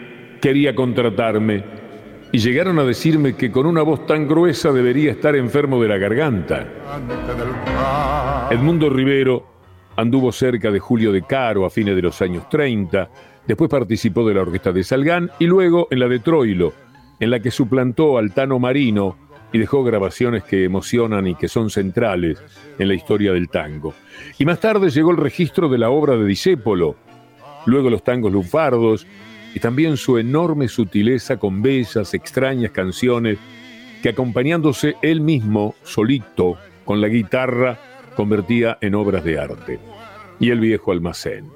quería 0.44 0.74
contratarme 0.74 1.64
y 2.30 2.36
llegaron 2.36 2.78
a 2.78 2.84
decirme 2.84 3.34
que 3.34 3.50
con 3.50 3.64
una 3.64 3.80
voz 3.80 4.04
tan 4.04 4.28
gruesa 4.28 4.72
debería 4.72 5.12
estar 5.12 5.34
enfermo 5.36 5.80
de 5.80 5.88
la 5.88 5.96
garganta. 5.96 6.68
Edmundo 8.50 8.90
Rivero 8.90 9.46
anduvo 9.96 10.32
cerca 10.32 10.70
de 10.70 10.78
Julio 10.78 11.12
de 11.12 11.22
Caro 11.22 11.64
a 11.64 11.70
fines 11.70 11.96
de 11.96 12.02
los 12.02 12.20
años 12.20 12.46
30, 12.50 13.08
después 13.46 13.70
participó 13.70 14.28
de 14.28 14.34
la 14.34 14.42
orquesta 14.42 14.70
de 14.70 14.84
Salgán 14.84 15.30
y 15.38 15.46
luego 15.46 15.88
en 15.90 16.00
la 16.00 16.08
de 16.08 16.18
Troilo, 16.18 16.74
en 17.18 17.30
la 17.30 17.40
que 17.40 17.50
suplantó 17.50 18.18
al 18.18 18.34
Tano 18.34 18.58
Marino 18.58 19.16
y 19.50 19.56
dejó 19.56 19.82
grabaciones 19.82 20.44
que 20.44 20.64
emocionan 20.64 21.26
y 21.26 21.36
que 21.36 21.48
son 21.48 21.70
centrales 21.70 22.38
en 22.78 22.88
la 22.88 22.92
historia 22.92 23.32
del 23.32 23.48
tango. 23.48 23.94
Y 24.38 24.44
más 24.44 24.60
tarde 24.60 24.90
llegó 24.90 25.10
el 25.10 25.16
registro 25.16 25.70
de 25.70 25.78
la 25.78 25.88
obra 25.88 26.18
de 26.18 26.26
Disépolo, 26.26 26.96
luego 27.64 27.88
los 27.88 28.04
tangos 28.04 28.30
lunfardos 28.30 29.06
y 29.54 29.60
también 29.60 29.96
su 29.96 30.18
enorme 30.18 30.66
sutileza 30.66 31.38
con 31.38 31.62
bellas, 31.62 32.12
extrañas 32.12 32.72
canciones 32.72 33.38
que 34.02 34.08
acompañándose 34.08 34.96
él 35.00 35.20
mismo, 35.20 35.76
solito, 35.84 36.58
con 36.84 37.00
la 37.00 37.08
guitarra, 37.08 37.78
convertía 38.16 38.76
en 38.80 38.96
obras 38.96 39.24
de 39.24 39.38
arte. 39.38 39.78
Y 40.40 40.50
el 40.50 40.58
viejo 40.58 40.90
almacén. 40.90 41.48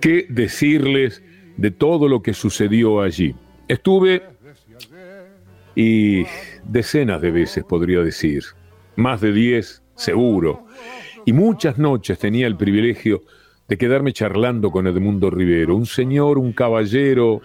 ¿Qué 0.00 0.26
decirles 0.28 1.22
de 1.56 1.70
todo 1.70 2.06
lo 2.06 2.22
que 2.22 2.34
sucedió 2.34 3.00
allí? 3.00 3.34
Estuve 3.66 4.22
y 5.74 6.24
decenas 6.64 7.22
de 7.22 7.30
veces 7.30 7.64
podría 7.64 8.00
decir, 8.00 8.44
más 8.96 9.22
de 9.22 9.32
diez 9.32 9.82
seguro, 9.94 10.66
y 11.24 11.32
muchas 11.32 11.78
noches 11.78 12.18
tenía 12.18 12.46
el 12.46 12.56
privilegio 12.56 13.22
de 13.72 13.78
quedarme 13.78 14.12
charlando 14.12 14.70
con 14.70 14.86
Edmundo 14.86 15.30
Rivero, 15.30 15.74
un 15.74 15.86
señor, 15.86 16.36
un 16.36 16.52
caballero 16.52 17.40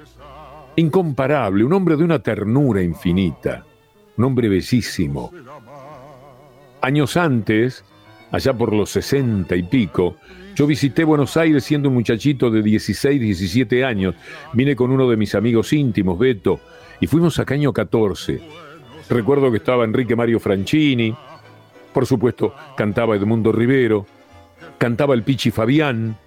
incomparable, 0.75 1.63
un 1.63 1.71
hombre 1.71 1.95
de 1.95 2.03
una 2.03 2.19
ternura 2.19 2.83
infinita, 2.83 3.63
un 4.17 4.25
hombre 4.25 4.49
bellísimo. 4.49 5.31
Años 6.81 7.15
antes, 7.15 7.85
allá 8.29 8.51
por 8.51 8.73
los 8.73 8.89
sesenta 8.89 9.55
y 9.55 9.63
pico, 9.63 10.17
yo 10.53 10.67
visité 10.67 11.05
Buenos 11.05 11.37
Aires 11.37 11.63
siendo 11.63 11.87
un 11.87 11.95
muchachito 11.95 12.51
de 12.51 12.61
16, 12.61 13.21
17 13.21 13.85
años. 13.85 14.13
Vine 14.51 14.75
con 14.75 14.91
uno 14.91 15.09
de 15.09 15.15
mis 15.15 15.33
amigos 15.33 15.71
íntimos, 15.71 16.19
Beto, 16.19 16.59
y 16.99 17.07
fuimos 17.07 17.39
a 17.39 17.45
Caño 17.45 17.71
14. 17.71 18.41
Recuerdo 19.09 19.49
que 19.49 19.59
estaba 19.59 19.85
Enrique 19.85 20.17
Mario 20.17 20.41
Franchini, 20.41 21.15
por 21.93 22.05
supuesto 22.05 22.53
cantaba 22.75 23.15
Edmundo 23.15 23.53
Rivero, 23.53 24.05
cantaba 24.77 25.13
el 25.13 25.23
Pichi 25.23 25.51
Fabián, 25.51 26.17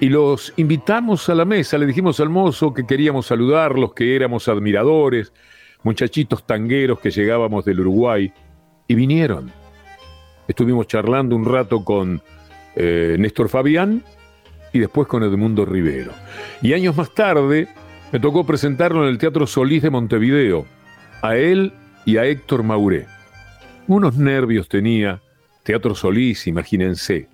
y 0.00 0.08
los 0.08 0.52
invitamos 0.56 1.28
a 1.28 1.34
la 1.36 1.44
mesa, 1.44 1.78
le 1.78 1.86
dijimos 1.86 2.18
al 2.18 2.28
mozo 2.28 2.74
que 2.74 2.84
queríamos 2.84 3.26
saludarlos, 3.26 3.94
que 3.94 4.16
éramos 4.16 4.48
admiradores, 4.48 5.32
muchachitos 5.84 6.44
tangueros 6.44 6.98
que 6.98 7.12
llegábamos 7.12 7.64
del 7.64 7.80
Uruguay, 7.80 8.32
y 8.88 8.94
vinieron. 8.96 9.52
Estuvimos 10.48 10.88
charlando 10.88 11.36
un 11.36 11.44
rato 11.44 11.84
con 11.84 12.20
eh, 12.74 13.16
Néstor 13.18 13.48
Fabián 13.48 14.02
y 14.72 14.80
después 14.80 15.06
con 15.06 15.22
Edmundo 15.22 15.64
Rivero. 15.64 16.10
Y 16.62 16.72
años 16.72 16.96
más 16.96 17.14
tarde 17.14 17.68
me 18.10 18.18
tocó 18.18 18.44
presentarlo 18.44 19.04
en 19.04 19.08
el 19.08 19.18
Teatro 19.18 19.46
Solís 19.46 19.82
de 19.82 19.90
Montevideo, 19.90 20.66
a 21.22 21.36
él 21.36 21.72
y 22.04 22.16
a 22.16 22.24
Héctor 22.24 22.64
Mauré. 22.64 23.06
Unos 23.86 24.16
nervios 24.16 24.68
tenía, 24.68 25.20
Teatro 25.62 25.94
Solís, 25.94 26.46
imagínense. 26.48 27.28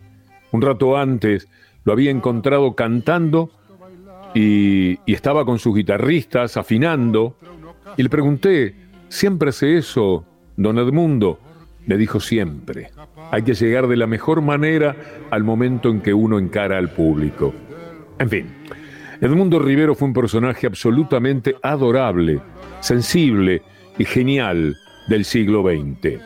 Un 0.52 0.62
rato 0.62 0.96
antes 0.96 1.48
lo 1.84 1.92
había 1.92 2.10
encontrado 2.10 2.74
cantando 2.74 3.50
y, 4.34 4.98
estaba 5.06 5.44
con 5.44 5.58
sus 5.58 5.74
guitarristas 5.74 6.56
afinando. 6.56 7.36
Y 7.96 8.02
le 8.02 8.08
pregunté, 8.08 8.74
¿siempre 9.08 9.50
hace 9.50 9.78
eso, 9.78 10.24
don 10.56 10.78
Edmundo? 10.78 11.38
Me 11.86 11.96
dijo 11.96 12.20
siempre, 12.20 12.90
hay 13.30 13.42
que 13.42 13.54
llegar 13.54 13.88
de 13.88 13.96
la 13.96 14.06
mejor 14.06 14.42
manera 14.42 14.94
al 15.30 15.42
momento 15.42 15.88
en 15.88 16.02
que 16.02 16.12
uno 16.12 16.38
encara 16.38 16.76
al 16.76 16.90
público. 16.90 17.54
En 18.18 18.28
fin, 18.28 18.46
Edmundo 19.20 19.58
Rivero 19.58 19.94
fue 19.94 20.08
un 20.08 20.14
personaje 20.14 20.66
absolutamente 20.66 21.56
adorable, 21.62 22.40
sensible 22.80 23.62
y 23.96 24.04
genial 24.04 24.76
del 25.08 25.24
siglo 25.24 25.62
XX. 25.62 26.20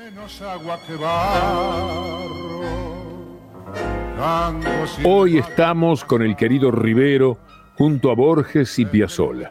Hoy 5.04 5.38
estamos 5.38 6.04
con 6.04 6.22
el 6.22 6.36
querido 6.36 6.70
Rivero 6.70 7.38
junto 7.74 8.10
a 8.10 8.14
Borges 8.14 8.78
y 8.78 8.86
Piazzolla. 8.86 9.50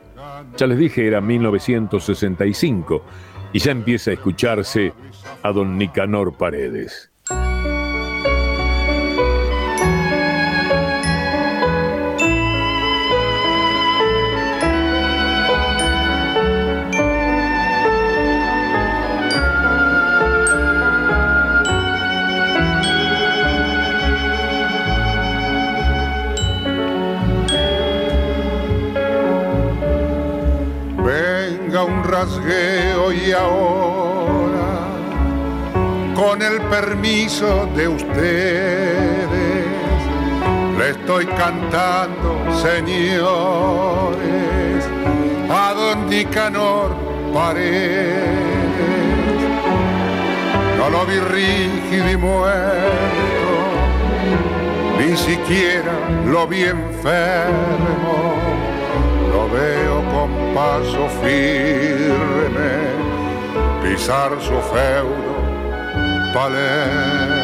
Ya 0.55 0.65
les 0.67 0.77
dije, 0.77 1.05
era 1.05 1.19
1965 1.19 3.03
y 3.51 3.59
ya 3.59 3.71
empieza 3.71 4.11
a 4.11 4.13
escucharse 4.13 4.93
a 5.43 5.51
don 5.51 5.77
Nicanor 5.77 6.37
Paredes. 6.37 7.10
Y 32.23 33.31
ahora, 33.31 34.89
con 36.13 36.39
el 36.39 36.61
permiso 36.61 37.67
de 37.75 37.87
ustedes, 37.87 39.65
le 40.77 40.89
estoy 40.91 41.25
cantando, 41.25 42.37
señores, 42.61 44.19
a 45.49 45.73
don 45.73 46.07
Nicanor 46.07 46.95
Paredes. 47.33 48.21
No 50.77 50.89
lo 50.91 51.05
vi 51.07 51.19
rígido 51.19 52.11
y 52.11 52.17
muerto, 52.17 53.51
ni 54.99 55.17
siquiera 55.17 55.93
lo 56.27 56.45
vi 56.45 56.65
enfermo 56.65 58.31
lo 59.31 59.49
veo 59.49 60.00
con 60.21 60.53
paso 60.53 61.07
firme 61.23 62.73
pisar 63.81 64.31
su 64.39 64.57
feudo 64.71 65.33
Palermo. 66.33 67.41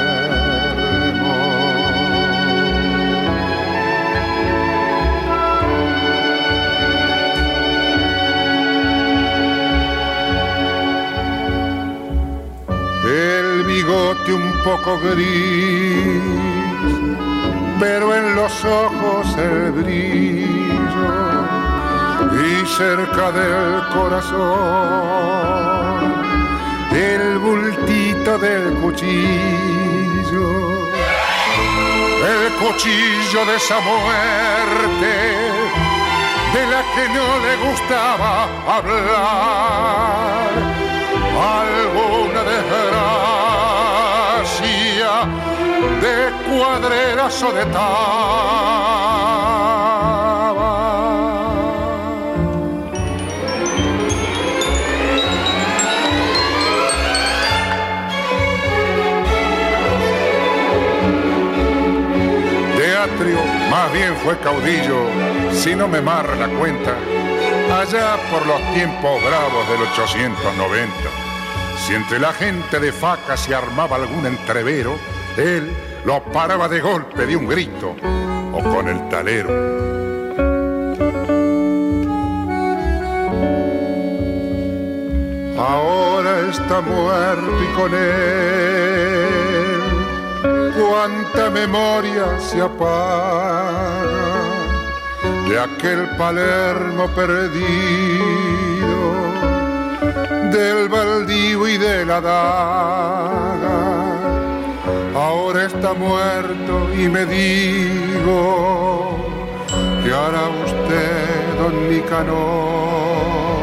El 13.06 13.64
bigote 13.66 14.34
un 14.34 14.52
poco 14.64 15.00
gris, 15.00 16.22
pero 17.80 18.16
en 18.16 18.36
los 18.36 18.54
ojos 18.66 19.38
el 19.38 19.72
brillo 19.72 20.67
y 22.22 22.66
cerca 22.66 23.32
del 23.32 23.88
corazón 23.94 25.38
el 26.98 27.38
bultito 27.38 28.38
del 28.40 28.74
cuchillo, 28.76 29.18
el 32.34 32.52
cuchillo 32.54 33.46
de 33.46 33.56
esa 33.56 33.80
muerte 33.80 35.14
de 36.54 36.68
la 36.72 36.82
que 36.94 37.10
no 37.10 37.40
le 37.46 37.54
gustaba 37.70 38.48
hablar, 38.78 40.50
alguna 41.62 42.42
desgracia 42.54 43.52
de 46.02 46.16
cuadreras 46.50 47.44
o 47.44 47.52
de 47.52 47.66
tal 47.66 48.58
bien 63.92 64.16
fue 64.18 64.38
caudillo, 64.40 65.06
si 65.52 65.76
no 65.76 65.88
me 65.88 66.02
marra 66.02 66.36
la 66.36 66.48
cuenta, 66.48 66.96
allá 67.72 68.18
por 68.32 68.46
los 68.46 68.62
tiempos 68.74 69.24
bravos 69.24 69.70
del 69.70 69.82
890. 69.82 70.94
Si 71.86 71.94
entre 71.94 72.20
la 72.20 72.34
gente 72.34 72.80
de 72.80 72.92
faca 72.92 73.38
se 73.38 73.56
armaba 73.56 73.98
algún 73.98 74.26
entrevero, 74.26 74.98
él 75.38 75.72
lo 76.06 76.24
paraba 76.24 76.68
de 76.68 76.82
golpe 76.82 77.26
de 77.26 77.36
un 77.36 77.48
grito 77.48 77.96
o 78.54 78.64
con 78.64 78.88
el 78.88 79.08
talero. 79.10 79.50
Ahora 85.58 86.50
está 86.50 86.82
muerto 86.82 87.64
y 87.64 87.76
con 87.76 87.94
él 87.94 89.37
cuánta 90.78 91.50
memoria 91.50 92.40
se 92.40 92.62
apaga 92.62 94.38
de 95.48 95.60
aquel 95.60 96.08
Palermo 96.18 97.08
perdido, 97.16 97.58
del 100.52 100.90
baldío 100.90 101.68
y 101.68 101.78
de 101.78 102.06
la 102.06 102.22
daga. 102.22 103.78
Ahora 105.16 105.66
está 105.66 105.94
muerto 105.94 106.94
y 106.94 107.10
me 107.10 107.26
digo, 107.26 109.18
¿qué 110.04 110.14
hará 110.14 110.48
usted, 110.66 111.58
don 111.58 111.90
Nicanor? 111.90 113.58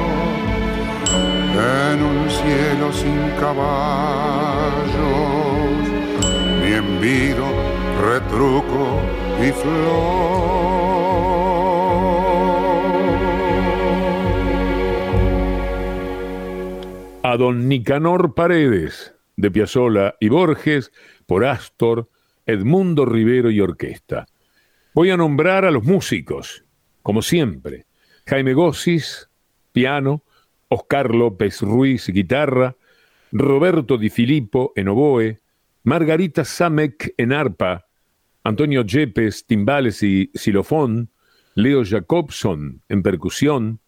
En 1.55 2.03
un 2.03 2.29
cielo 2.31 2.93
sin 2.93 3.31
caballos 3.39 4.84
envido, 6.77 7.45
retruco 8.01 9.01
y 9.41 9.53
flor. 9.53 10.65
A 17.23 17.37
don 17.37 17.69
Nicanor 17.69 18.35
Paredes, 18.35 19.15
de 19.37 19.51
Piazzola 19.51 20.17
y 20.21 20.29
Borges, 20.29 20.93
por 21.27 21.45
Astor, 21.45 22.09
Edmundo 22.47 23.07
Rivero 23.07 23.51
y 23.51 23.61
Orquesta. 23.61 24.27
Voy 24.95 25.11
a 25.11 25.17
nombrar 25.17 25.65
a 25.65 25.71
los 25.71 25.85
músicos, 25.85 26.65
como 27.03 27.23
siempre. 27.23 27.87
Jaime 28.27 28.53
Gossis, 28.53 29.29
piano, 29.73 30.23
Oscar 30.69 31.15
López 31.15 31.63
Ruiz, 31.63 32.09
guitarra, 32.09 32.77
Roberto 33.33 33.97
Di 33.99 34.11
Filippo 34.11 34.73
en 34.77 34.89
oboe, 34.89 35.41
Margarita 35.87 36.47
Samek 36.47 37.13
en 37.19 37.31
arpa, 37.31 37.85
Antonio 38.43 38.87
Yepes, 38.87 39.45
timbales 39.45 40.03
y 40.03 40.31
xilofón, 40.35 41.11
Leo 41.55 41.85
Jacobson 41.85 42.81
en 42.89 43.03
percusión, 43.03 43.81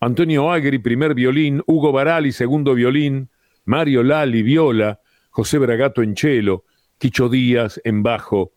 Antonio 0.00 0.50
Agri, 0.50 0.78
primer 0.78 1.14
violín, 1.14 1.62
Hugo 1.66 1.92
Barali, 1.92 2.32
segundo 2.32 2.74
violín, 2.74 3.30
Mario 3.66 4.02
Lali, 4.02 4.42
viola, 4.42 5.00
José 5.30 5.58
Bragato 5.58 6.02
en 6.02 6.16
cello, 6.16 6.64
Quicho 6.98 7.28
Díaz 7.28 7.80
en 7.84 8.02
bajo 8.02 8.52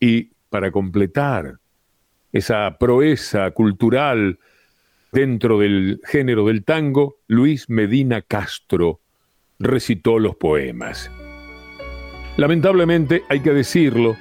y, 0.00 0.32
para 0.50 0.72
completar, 0.72 1.60
esa 2.32 2.78
proeza 2.80 3.52
cultural 3.52 4.40
dentro 5.12 5.60
del 5.60 6.00
género 6.04 6.46
del 6.46 6.64
tango, 6.64 7.18
Luis 7.28 7.70
Medina 7.70 8.22
Castro 8.22 9.00
recitó 9.60 10.18
los 10.18 10.34
poemas. 10.34 11.08
Lamentablemente, 12.36 13.22
hay 13.28 13.40
que 13.40 13.52
decirlo, 13.52 14.16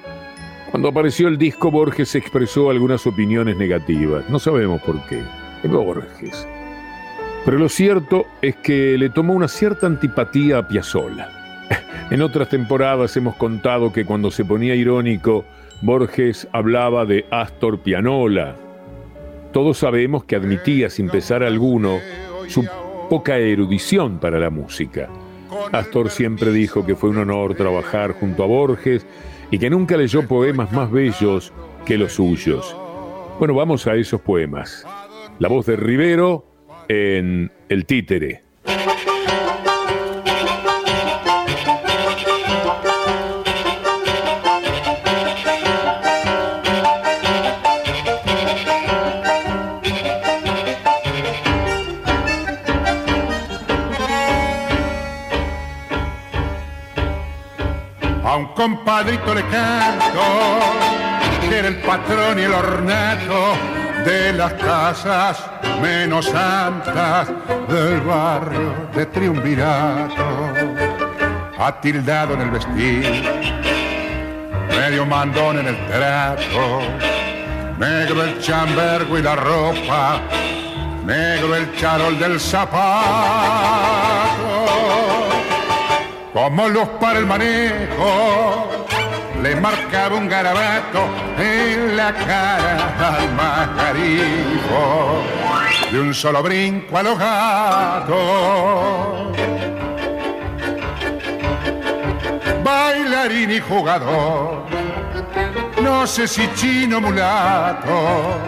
cuando 0.73 0.89
apareció 0.89 1.28
el 1.28 1.38
disco 1.38 1.69
Borges 1.69 2.15
expresó 2.15 2.69
algunas 2.69 3.06
opiniones 3.08 3.58
negativas. 3.58 4.28
No 4.30 4.39
sabemos 4.39 4.82
por 4.82 5.04
qué. 5.08 5.21
Es 5.63 5.71
Borges. 5.71 6.47
Pero 7.45 7.58
lo 7.58 7.69
cierto 7.69 8.26
es 8.41 8.56
que 8.56 8.97
le 8.97 9.10
tomó 9.10 9.34
una 9.34 9.47
cierta 9.47 9.88
antipatía 9.88 10.58
a 10.58 10.67
Piazzolla. 10.67 11.30
En 12.10 12.21
otras 12.21 12.49
temporadas 12.49 13.15
hemos 13.17 13.36
contado 13.36 13.93
que 13.93 14.04
cuando 14.04 14.30
se 14.30 14.45
ponía 14.45 14.76
irónico, 14.76 15.45
Borges 15.82 16.47
hablaba 16.52 17.06
de 17.06 17.26
Astor 17.32 17.80
Pianola. 17.80 18.56
Todos 19.52 19.78
sabemos 19.78 20.23
que 20.26 20.36
admitía 20.36 20.89
sin 20.89 21.10
pesar 21.10 21.43
alguno 21.43 21.99
su 22.47 22.67
poca 23.10 23.38
erudición 23.38 24.19
para 24.19 24.39
la 24.39 24.49
música. 24.49 25.10
Astor 25.72 26.10
siempre 26.10 26.52
dijo 26.52 26.86
que 26.86 26.96
fue 26.96 27.10
un 27.10 27.18
honor 27.18 27.56
trabajar 27.56 28.13
junto 28.13 28.44
a 28.44 28.48
Borges 28.48 29.06
y 29.52 29.60
que 29.60 29.70
nunca 29.70 29.98
leyó 29.98 30.28
poemas 30.28 30.72
más 30.72 30.92
bellos 30.92 31.54
que 31.86 31.98
los 31.98 32.13
suyos. 32.13 32.76
Bueno, 33.39 33.56
vamos 33.56 33.88
a 33.88 33.96
esos 33.96 34.22
poemas. 34.22 34.86
La 35.39 35.50
voz 35.50 35.66
de 35.66 35.76
Rivero 35.76 36.46
en 36.88 37.52
El 37.70 37.86
Títere. 37.86 38.43
Compadrito 58.63 59.36
le 59.36 59.43
canto, 59.47 60.23
que 61.41 61.60
era 61.60 61.67
el 61.67 61.82
patrón 61.82 62.39
y 62.39 62.43
el 62.43 62.54
ornato 62.54 63.56
de 64.06 64.32
las 64.32 64.54
casas 64.54 65.43
menos 65.82 66.28
santas 66.28 67.28
del 67.67 67.99
barrio 67.99 68.73
de 68.95 69.06
Triunvirato. 69.08 70.54
Atildado 71.60 72.36
en 72.36 72.41
el 72.41 72.52
vestir, 72.52 73.04
medio 74.69 75.06
mandón 75.06 75.60
en 75.60 75.67
el 75.67 75.88
trato, 75.88 76.80
negro 77.78 78.23
el 78.23 78.39
chambergo 78.39 79.19
y 79.19 79.23
la 79.23 79.36
ropa, 79.36 80.21
negro 81.06 81.54
el 81.58 81.76
charol 81.76 82.17
del 82.17 82.39
zapato. 82.39 83.73
Como 86.34 86.67
luz 86.67 86.89
para 87.00 87.19
el 87.19 87.28
manejo, 87.28 88.67
le 89.43 89.56
marcaba 89.56 90.15
un 90.15 90.28
garabato 90.28 91.08
en 91.38 91.96
la 91.96 92.12
cara 92.12 92.96
al 93.00 93.32
majarifo 93.34 95.22
de 95.91 96.00
un 96.00 96.12
solo 96.12 96.41
brinco 96.41 96.98
a 96.98 97.04
los 97.04 97.19
gatos. 97.19 98.17
Bailarín 102.63 103.52
y 103.52 103.60
jugador, 103.60 104.63
no 105.84 106.08
sé 106.08 106.28
si 106.28 106.52
chino 106.56 107.00
mulato, 107.00 108.39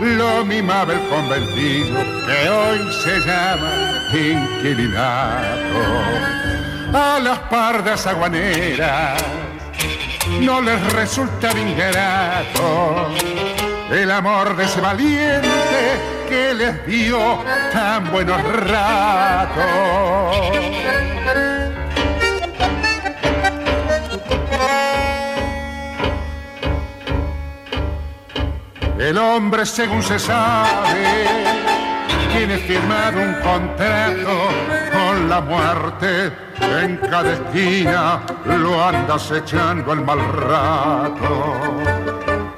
lo 0.00 0.44
mimaba 0.44 0.94
el 0.94 1.08
conventillo 1.08 2.00
que 2.26 2.48
hoy 2.48 2.92
se 3.04 3.20
llama 3.20 3.70
inquilinato. 4.12 6.49
A 6.92 7.20
las 7.20 7.38
pardas 7.50 8.06
aguaneras 8.06 9.22
no 10.40 10.60
les 10.60 10.92
resulta 10.92 11.50
ingrato 11.52 13.08
el 13.90 14.10
amor 14.10 14.56
de 14.56 14.64
ese 14.64 14.80
valiente 14.80 15.48
que 16.28 16.52
les 16.54 16.86
dio 16.86 17.44
tan 17.72 18.10
buenos 18.10 18.42
ratos. 18.42 19.60
El 28.98 29.16
hombre, 29.16 29.64
según 29.64 30.02
se 30.02 30.18
sabe, 30.18 31.59
tiene 32.32 32.58
firmado 32.58 33.20
un 33.20 33.34
contrato 33.34 34.48
con 34.92 35.28
la 35.28 35.40
muerte. 35.40 36.32
En 36.82 36.96
cada 36.98 37.32
esquina 37.32 38.20
lo 38.44 38.82
anda 38.84 39.14
acechando 39.14 39.92
el 39.92 40.00
mal 40.02 40.20
rato. 40.20 41.54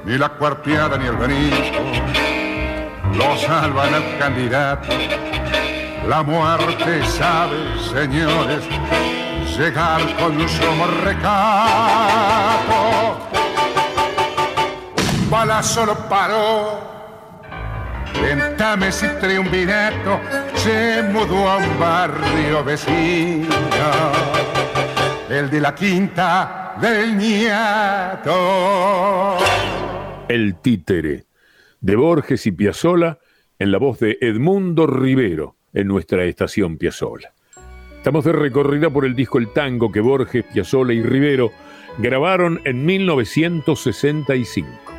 Ni 0.04 0.18
la 0.18 0.28
cuarteada 0.30 0.96
ni 0.98 1.06
el 1.06 1.16
grito 1.16 1.82
lo 3.14 3.36
salvan 3.36 3.94
al 3.94 4.18
candidato. 4.18 4.88
La 6.08 6.22
muerte 6.22 7.04
sabe, 7.06 7.56
señores, 7.92 8.64
llegar 9.56 10.00
con 10.16 10.40
un 10.40 10.48
sumo 10.48 10.86
recato. 11.04 11.32
Balazo 15.30 15.86
lo 15.86 15.96
paró 16.08 16.91
Ventames 18.20 19.02
y 19.02 19.08
triunvirato 19.20 20.20
se 20.54 21.02
mudó 21.02 21.48
a 21.48 21.56
un 21.58 21.78
barrio 21.78 22.64
vecino, 22.64 23.48
el 25.28 25.50
de 25.50 25.60
la 25.60 25.74
quinta 25.74 26.74
del 26.80 27.16
Niato. 27.16 28.32
El 30.28 30.54
títere, 30.56 31.26
de 31.80 31.96
Borges 31.96 32.46
y 32.46 32.52
Piazzola, 32.52 33.18
en 33.58 33.72
la 33.72 33.78
voz 33.78 33.98
de 33.98 34.18
Edmundo 34.20 34.86
Rivero, 34.86 35.56
en 35.72 35.88
nuestra 35.88 36.24
estación 36.24 36.78
Piazzola. 36.78 37.32
Estamos 37.96 38.24
de 38.24 38.32
recorrida 38.32 38.90
por 38.90 39.04
el 39.04 39.14
disco 39.14 39.38
El 39.38 39.52
Tango 39.52 39.92
que 39.92 40.00
Borges, 40.00 40.44
Piazzola 40.52 40.92
y 40.92 41.02
Rivero 41.02 41.52
grabaron 41.98 42.60
en 42.64 42.84
1965. 42.84 44.91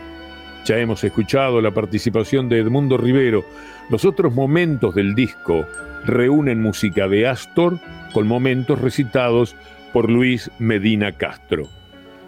Ya 0.66 0.78
hemos 0.78 1.04
escuchado 1.04 1.62
la 1.62 1.72
participación 1.72 2.48
de 2.48 2.60
Edmundo 2.60 2.98
Rivero. 2.98 3.44
Los 3.90 4.06
otros 4.06 4.34
momentos 4.34 4.96
del 4.96 5.14
disco 5.14 5.66
reúnen 6.06 6.62
música 6.62 7.08
de 7.08 7.28
Astor 7.28 7.80
con 8.14 8.28
momentos 8.28 8.80
recitados 8.80 9.56
por 9.92 10.10
Luis 10.10 10.50
Medina 10.60 11.12
Castro. 11.12 11.68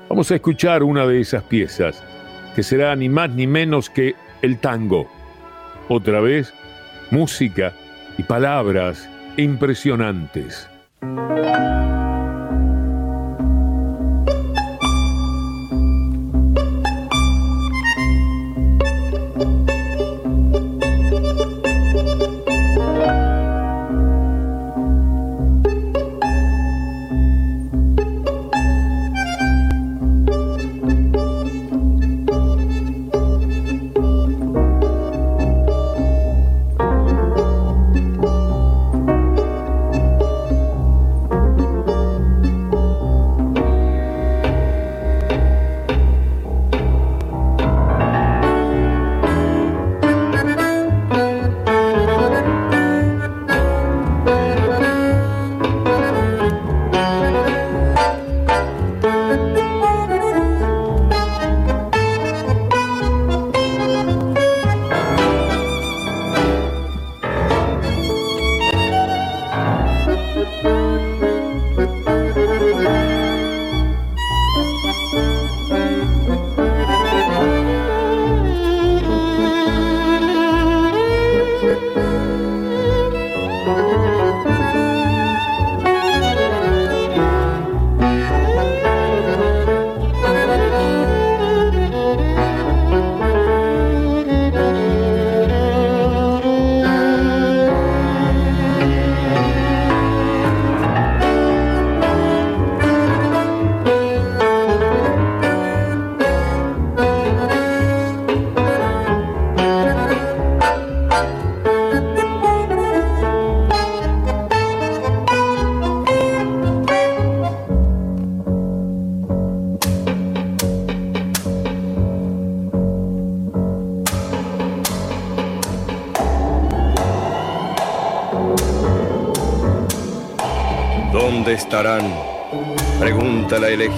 Vamos 0.10 0.32
a 0.32 0.36
escuchar 0.36 0.84
una 0.84 1.08
de 1.08 1.22
esas 1.22 1.44
piezas, 1.44 2.04
que 2.56 2.64
será 2.64 2.96
ni 2.96 3.08
más 3.08 3.30
ni 3.30 3.48
menos 3.48 3.90
que 3.90 4.16
el 4.42 4.60
tango. 4.60 5.10
Otra 5.88 6.20
vez, 6.20 6.54
música 7.12 7.74
y 8.18 8.24
palabras 8.24 9.10
impresionantes. 9.38 10.70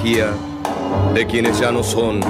De 0.08 1.28
quienes 1.28 1.60
ya 1.60 1.70
no 1.70 1.84
son. 1.84 2.22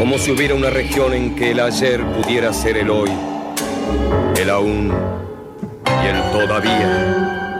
Como 0.00 0.18
si 0.18 0.32
hubiera 0.32 0.56
una 0.56 0.68
región 0.68 1.14
en 1.14 1.36
que 1.36 1.52
el 1.52 1.60
ayer 1.60 2.04
pudiera 2.04 2.52
ser 2.52 2.76
el 2.76 2.90
hoy, 2.90 3.10
el 4.36 4.50
aún 4.50 4.92
y 5.86 6.06
el 6.06 6.20
todavía. 6.32 7.52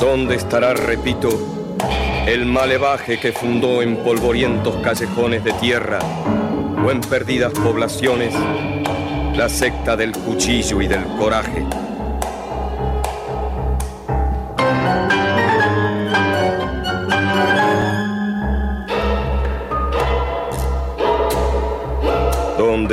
¿Dónde 0.00 0.34
estará, 0.34 0.74
repito, 0.74 1.28
el 2.26 2.46
malevaje 2.46 3.20
que 3.20 3.30
fundó 3.30 3.80
en 3.80 3.98
polvorientos 3.98 4.74
callejones 4.82 5.44
de 5.44 5.52
tierra 5.52 6.00
o 6.84 6.90
en 6.90 7.00
perdidas 7.00 7.52
poblaciones 7.52 8.34
la 9.36 9.48
secta 9.48 9.96
del 9.96 10.10
cuchillo 10.10 10.82
y 10.82 10.88
del 10.88 11.04
coraje? 11.16 11.64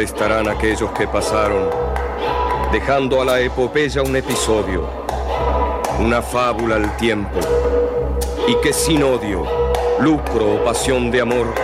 ¿Dónde 0.03 0.19
estarán 0.19 0.49
aquellos 0.49 0.91
que 0.91 1.07
pasaron, 1.07 1.69
dejando 2.73 3.21
a 3.21 3.25
la 3.25 3.39
epopeya 3.39 4.01
un 4.01 4.13
episodio, 4.17 4.85
una 5.97 6.21
fábula 6.21 6.75
al 6.75 6.97
tiempo, 6.97 7.39
y 8.45 8.53
que 8.55 8.73
sin 8.73 9.01
odio, 9.01 9.47
lucro 10.01 10.55
o 10.55 10.63
pasión 10.65 11.09
de 11.09 11.21
amor, 11.21 11.55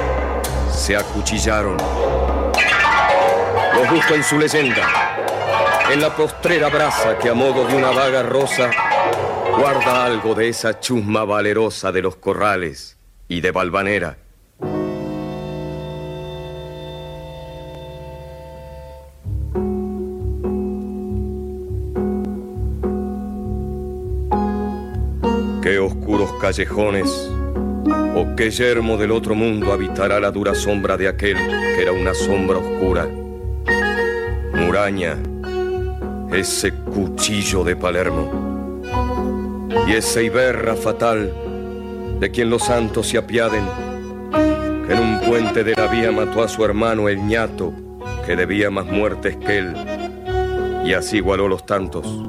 se 0.72 0.96
acuchillaron? 0.96 1.76
Los 3.76 3.92
busco 3.92 4.14
en 4.14 4.24
su 4.24 4.38
leyenda, 4.40 4.88
en 5.92 6.00
la 6.00 6.16
postrera 6.16 6.70
brasa 6.70 7.18
que 7.18 7.28
a 7.28 7.34
modo 7.34 7.66
de 7.66 7.76
una 7.76 7.92
vaga 7.92 8.24
rosa 8.24 8.72
guarda 9.58 10.06
algo 10.06 10.34
de 10.34 10.48
esa 10.48 10.80
chusma 10.80 11.26
valerosa 11.26 11.92
de 11.92 12.04
los 12.04 12.16
corrales 12.16 12.96
y 13.28 13.42
de 13.42 13.52
Valvanera. 13.52 14.29
Callejones 26.50 27.30
o 28.16 28.36
qué 28.36 28.50
yermo 28.50 28.98
del 28.98 29.12
otro 29.12 29.36
mundo 29.36 29.72
habitará 29.72 30.20
la 30.20 30.32
dura 30.32 30.56
sombra 30.56 30.98
de 30.98 31.08
aquel 31.08 31.38
que 31.38 31.84
era 31.84 31.92
una 31.92 32.16
sombra 32.16 32.58
oscura. 32.58 33.08
Muraña, 34.56 35.16
ese 36.32 36.74
cuchillo 36.74 37.64
de 37.64 37.76
Palermo 37.76 38.82
y 39.88 39.94
esa 39.94 40.24
iberra 40.24 40.76
fatal 40.76 41.32
de 42.20 42.32
quien 42.32 42.50
los 42.50 42.64
santos 42.64 43.10
se 43.10 43.20
apiaden, 43.20 43.66
que 44.32 44.94
en 44.94 45.00
un 45.00 45.20
puente 45.20 45.64
de 45.64 45.76
la 45.76 45.86
vía 45.86 46.12
mató 46.12 46.42
a 46.42 46.48
su 46.48 46.66
hermano 46.66 47.10
el 47.10 47.24
ñato, 47.28 47.74
que 48.26 48.36
debía 48.36 48.72
más 48.72 48.88
muertes 48.88 49.38
que 49.38 49.60
él, 49.60 49.76
y 50.84 50.94
así 50.94 51.18
igualó 51.18 51.48
los 51.48 51.64
tantos. 51.64 52.29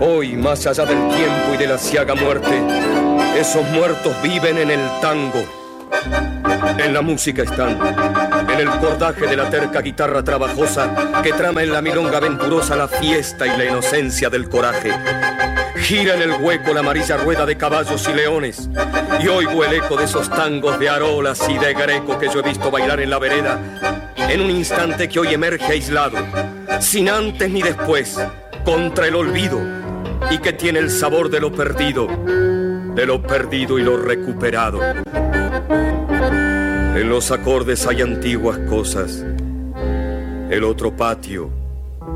Hoy, 0.00 0.36
más 0.36 0.64
allá 0.64 0.84
del 0.84 1.08
tiempo 1.08 1.54
y 1.54 1.56
de 1.56 1.66
la 1.66 1.76
ciaga 1.76 2.14
muerte, 2.14 2.62
esos 3.36 3.68
muertos 3.70 4.14
viven 4.22 4.58
en 4.58 4.70
el 4.70 4.80
tango. 5.00 5.44
En 6.78 6.94
la 6.94 7.02
música 7.02 7.42
están, 7.42 7.76
en 8.48 8.60
el 8.60 8.70
cordaje 8.78 9.26
de 9.26 9.36
la 9.36 9.50
terca 9.50 9.80
guitarra 9.80 10.22
trabajosa 10.22 11.20
que 11.20 11.32
trama 11.32 11.64
en 11.64 11.72
la 11.72 11.82
milonga 11.82 12.20
venturosa 12.20 12.76
la 12.76 12.86
fiesta 12.86 13.48
y 13.48 13.58
la 13.58 13.64
inocencia 13.64 14.30
del 14.30 14.48
coraje. 14.48 14.92
Gira 15.78 16.14
en 16.14 16.22
el 16.22 16.32
hueco 16.42 16.72
la 16.72 16.80
amarilla 16.80 17.16
rueda 17.16 17.44
de 17.44 17.56
caballos 17.56 18.08
y 18.08 18.14
leones 18.14 18.68
y 19.20 19.26
oigo 19.26 19.64
el 19.64 19.72
eco 19.74 19.96
de 19.96 20.04
esos 20.04 20.30
tangos 20.30 20.78
de 20.78 20.88
arolas 20.88 21.44
y 21.48 21.58
de 21.58 21.74
greco 21.74 22.18
que 22.20 22.28
yo 22.28 22.38
he 22.38 22.42
visto 22.42 22.70
bailar 22.70 23.00
en 23.00 23.10
la 23.10 23.18
vereda 23.18 23.60
en 24.16 24.42
un 24.42 24.50
instante 24.50 25.08
que 25.08 25.18
hoy 25.18 25.34
emerge 25.34 25.72
aislado, 25.72 26.18
sin 26.80 27.08
antes 27.08 27.50
ni 27.50 27.62
después, 27.62 28.18
contra 28.64 29.06
el 29.06 29.14
olvido 29.14 29.77
y 30.30 30.38
que 30.38 30.52
tiene 30.52 30.78
el 30.78 30.90
sabor 30.90 31.30
de 31.30 31.40
lo 31.40 31.52
perdido, 31.52 32.06
de 32.06 33.06
lo 33.06 33.22
perdido 33.22 33.78
y 33.78 33.82
lo 33.82 33.96
recuperado. 33.96 34.80
En 36.96 37.08
los 37.08 37.30
acordes 37.30 37.86
hay 37.86 38.02
antiguas 38.02 38.58
cosas, 38.68 39.24
el 40.50 40.64
otro 40.64 40.96
patio 40.96 41.50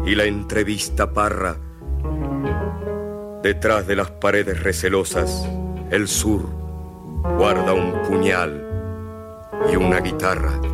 y 0.05 0.15
la 0.15 0.25
entrevista 0.25 1.13
parra. 1.13 1.57
Detrás 3.43 3.87
de 3.87 3.97
las 3.97 4.11
paredes 4.11 4.63
recelosas, 4.63 5.47
el 5.91 6.09
sur 6.09 6.43
guarda 7.37 7.73
un 7.73 8.03
puñal 8.03 8.67
y 9.71 9.77
una 9.77 10.01
guitarra. 10.01 10.72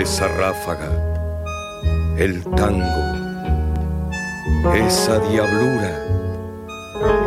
Esa 0.00 0.28
ráfaga, 0.28 0.88
el 2.16 2.42
tango, 2.56 3.04
esa 4.74 5.18
diablura, 5.18 6.06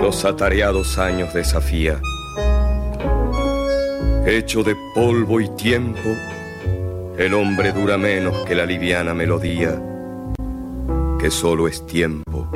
los 0.01 0.25
atareados 0.25 0.97
años 0.97 1.31
desafía. 1.35 2.01
Hecho 4.25 4.63
de 4.63 4.75
polvo 4.95 5.39
y 5.39 5.49
tiempo, 5.49 5.99
el 7.15 7.35
hombre 7.35 7.73
dura 7.73 7.99
menos 7.99 8.35
que 8.47 8.55
la 8.55 8.65
liviana 8.65 9.13
melodía, 9.13 9.79
que 11.19 11.29
solo 11.29 11.67
es 11.67 11.85
tiempo. 11.85 12.47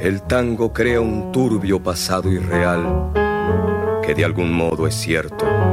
El 0.00 0.22
tango 0.22 0.72
crea 0.72 1.02
un 1.02 1.30
turbio 1.30 1.82
pasado 1.82 2.32
irreal, 2.32 3.12
que 4.02 4.14
de 4.14 4.24
algún 4.24 4.50
modo 4.50 4.86
es 4.86 4.94
cierto 4.94 5.63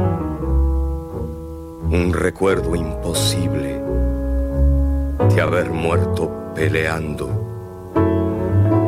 un 1.92 2.10
recuerdo 2.10 2.74
imposible 2.74 3.78
de 5.34 5.40
haber 5.42 5.68
muerto 5.68 6.54
peleando 6.54 7.28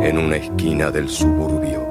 en 0.03 0.17
una 0.17 0.37
esquina 0.37 0.91
del 0.91 1.11
suburbio. 1.11 1.85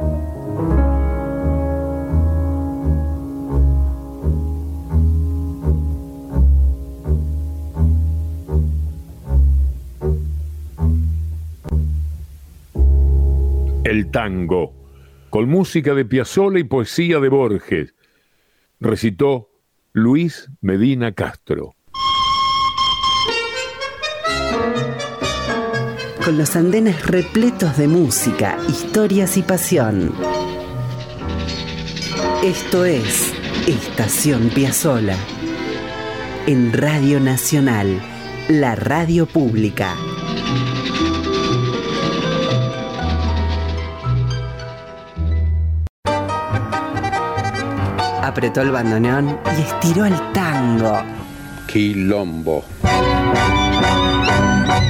El 13.84 14.10
tango, 14.10 14.74
con 15.30 15.48
música 15.48 15.94
de 15.94 16.06
Piazzolla 16.06 16.58
y 16.58 16.64
poesía 16.64 17.20
de 17.20 17.30
Borges, 17.30 17.94
recitó 18.80 19.53
Luis 19.96 20.50
Medina 20.60 21.12
Castro. 21.12 21.76
Con 26.26 26.36
los 26.36 26.56
andenes 26.56 27.06
repletos 27.06 27.78
de 27.78 27.88
música, 27.88 28.58
historias 28.68 29.38
y 29.38 29.44
pasión. 29.44 30.12
Esto 32.44 32.86
es 32.86 33.36
Estación 33.68 34.50
Piazzola. 34.50 35.16
En 36.48 36.74
Radio 36.74 37.20
Nacional, 37.20 38.02
la 38.50 38.74
radio 38.74 39.28
pública. 39.28 39.96
Apretó 48.34 48.62
el 48.62 48.72
bandoneón 48.72 49.40
y 49.56 49.62
estiró 49.62 50.06
el 50.06 50.16
tango. 50.34 51.04
Quilombo. 51.68 52.66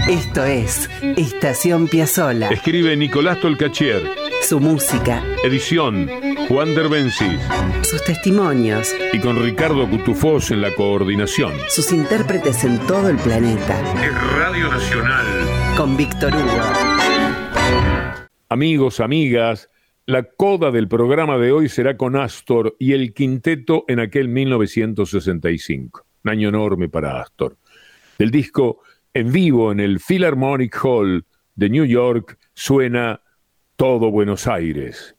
Esto 0.07 0.45
es 0.45 0.89
Estación 1.01 1.89
Piazzola. 1.89 2.47
Escribe 2.47 2.95
Nicolás 2.95 3.41
Tolcachier. 3.41 4.01
Su 4.41 4.61
música. 4.61 5.21
Edición 5.43 6.09
Juan 6.47 6.73
Derbencis. 6.73 7.37
Sus 7.81 8.01
testimonios. 8.05 8.95
Y 9.11 9.19
con 9.19 9.43
Ricardo 9.43 9.89
Cutufós 9.89 10.51
en 10.51 10.61
la 10.61 10.73
coordinación. 10.73 11.51
Sus 11.67 11.91
intérpretes 11.91 12.63
en 12.63 12.79
todo 12.87 13.09
el 13.09 13.17
planeta. 13.17 13.77
Radio 14.37 14.69
Nacional. 14.69 15.25
Con 15.75 15.97
Víctor 15.97 16.33
Hugo. 16.33 16.61
Amigos, 18.47 19.01
amigas, 19.01 19.69
la 20.05 20.23
coda 20.23 20.71
del 20.71 20.87
programa 20.87 21.37
de 21.37 21.51
hoy 21.51 21.69
será 21.69 21.95
con 21.95 22.15
Astor 22.15 22.75
y 22.77 22.93
el 22.93 23.13
quinteto 23.13 23.85
en 23.87 23.99
aquel 23.99 24.27
1965. 24.27 26.05
Un 26.25 26.31
año 26.31 26.49
enorme 26.49 26.89
para 26.89 27.21
Astor. 27.21 27.57
Del 28.17 28.31
disco 28.31 28.81
en 29.13 29.31
vivo 29.31 29.71
en 29.71 29.79
el 29.79 29.99
Philharmonic 29.99 30.77
Hall 30.83 31.25
de 31.55 31.69
New 31.69 31.85
York 31.85 32.37
suena 32.53 33.21
Todo 33.75 34.11
Buenos 34.11 34.47
Aires. 34.47 35.15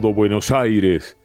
Todo 0.00 0.14
Buenos 0.14 0.52
Aires. 0.52 1.16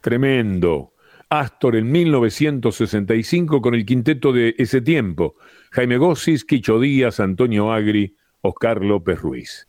Tremendo. 0.00 0.92
Astor 1.28 1.74
en 1.74 1.90
1965 1.90 3.60
con 3.60 3.74
el 3.74 3.84
quinteto 3.84 4.32
de 4.32 4.54
ese 4.56 4.80
tiempo. 4.80 5.34
Jaime 5.72 5.96
Gossis, 5.96 6.44
Quicho 6.44 6.78
Díaz, 6.78 7.18
Antonio 7.18 7.72
Agri, 7.72 8.14
Oscar 8.40 8.84
López 8.84 9.20
Ruiz. 9.20 9.68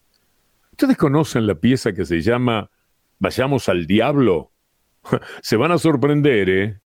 ¿Ustedes 0.70 0.96
conocen 0.96 1.48
la 1.48 1.56
pieza 1.56 1.94
que 1.94 2.06
se 2.06 2.22
llama 2.22 2.70
Vayamos 3.18 3.68
al 3.68 3.88
Diablo? 3.88 4.52
Se 5.42 5.58
van 5.58 5.72
a 5.72 5.80
sorprender, 5.80 6.50
¿eh? 6.52 6.81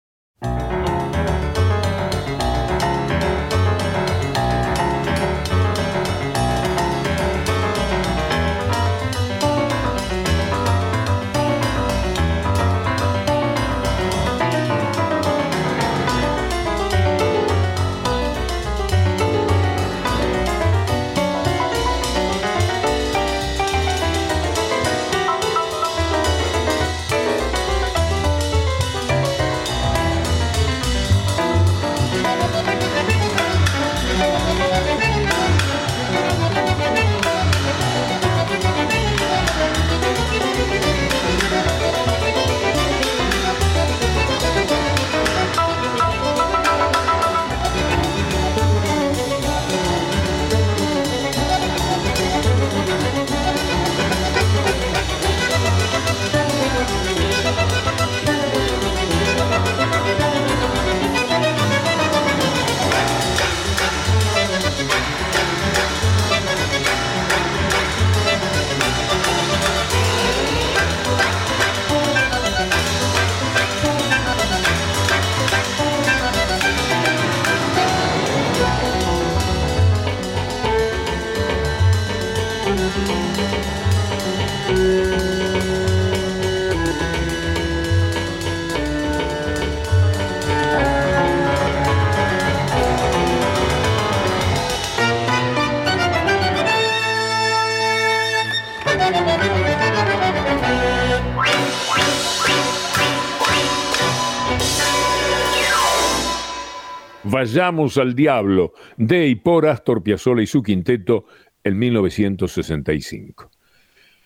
Vayamos 107.26 107.98
al 107.98 108.14
Diablo, 108.14 108.74
de 108.96 109.26
y 109.26 109.34
por 109.34 109.66
Astor 109.66 110.02
Piazzolla 110.02 110.42
y 110.42 110.46
su 110.46 110.62
quinteto 110.62 111.24
en 111.64 111.78
1965. 111.78 113.50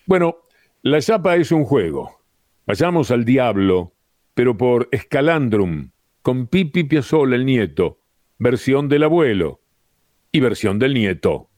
Bueno, 0.05 0.37
la 0.83 1.01
chapa 1.01 1.35
es 1.37 1.51
un 1.51 1.63
juego. 1.63 2.21
Vayamos 2.67 3.09
al 3.09 3.25
Diablo, 3.25 3.95
pero 4.33 4.57
por 4.57 4.89
Escalandrum, 4.91 5.91
con 6.21 6.47
Pipi 6.47 6.83
Piazzolla 6.83 7.35
el 7.35 7.45
nieto, 7.45 8.01
versión 8.37 8.89
del 8.89 9.03
abuelo 9.03 9.61
y 10.31 10.39
versión 10.41 10.77
del 10.77 10.93
nieto. 10.93 11.48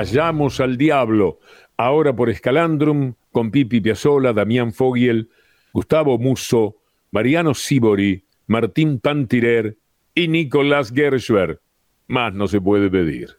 Vayamos 0.00 0.60
al 0.60 0.78
diablo, 0.78 1.40
ahora 1.76 2.16
por 2.16 2.30
Escalandrum, 2.30 3.16
con 3.32 3.50
Pipi 3.50 3.82
Piazzola, 3.82 4.32
Damián 4.32 4.72
Fogiel, 4.72 5.28
Gustavo 5.74 6.16
Musso, 6.16 6.76
Mariano 7.10 7.52
Sibori, 7.52 8.24
Martín 8.46 8.98
Pantirer 8.98 9.76
y 10.14 10.28
Nicolás 10.28 10.90
Gershwer. 10.90 11.60
Más 12.06 12.32
no 12.32 12.48
se 12.48 12.62
puede 12.62 12.88
pedir. 12.88 13.36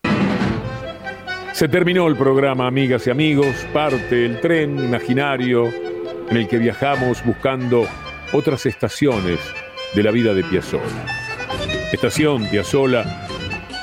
Se 1.54 1.68
terminó 1.68 2.08
el 2.08 2.16
programa, 2.16 2.68
amigas 2.68 3.08
y 3.08 3.10
amigos, 3.10 3.56
parte 3.74 4.24
el 4.24 4.40
tren 4.40 4.78
imaginario 4.78 5.66
en 6.30 6.38
el 6.38 6.48
que 6.48 6.60
viajamos 6.60 7.26
buscando 7.26 7.88
otras 8.34 8.68
estaciones 8.68 9.40
de 9.96 10.04
la 10.04 10.12
vida 10.12 10.36
de 10.36 10.44
Piazzolla. 10.44 11.08
Estación 11.92 12.48
Piazzolla 12.52 13.21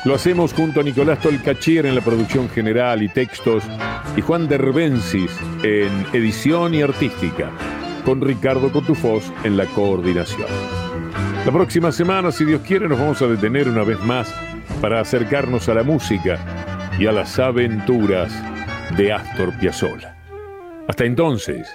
lo 0.08 0.14
hacemos 0.14 0.54
junto 0.54 0.80
a 0.80 0.82
Nicolás 0.82 1.20
Tolcachier 1.20 1.84
en 1.84 1.94
la 1.94 2.00
producción 2.00 2.48
general 2.48 3.02
y 3.02 3.10
textos 3.10 3.62
y 4.16 4.22
Juan 4.22 4.48
Derbensis 4.48 5.30
en 5.62 6.06
edición 6.14 6.72
y 6.72 6.80
artística, 6.80 7.50
con 8.06 8.22
Ricardo 8.22 8.72
Cotufós 8.72 9.30
en 9.44 9.58
la 9.58 9.66
coordinación. 9.66 10.48
La 11.44 11.52
próxima 11.52 11.92
semana, 11.92 12.32
si 12.32 12.46
Dios 12.46 12.62
quiere, 12.66 12.88
nos 12.88 12.98
vamos 12.98 13.20
a 13.20 13.26
detener 13.26 13.68
una 13.68 13.84
vez 13.84 14.00
más 14.00 14.34
para 14.80 14.98
acercarnos 14.98 15.68
a 15.68 15.74
la 15.74 15.82
música 15.82 16.38
y 16.98 17.04
a 17.04 17.12
las 17.12 17.38
aventuras 17.38 18.32
de 18.96 19.12
Astor 19.12 19.52
Piazzolla. 19.58 20.16
Hasta 20.88 21.04
entonces. 21.04 21.68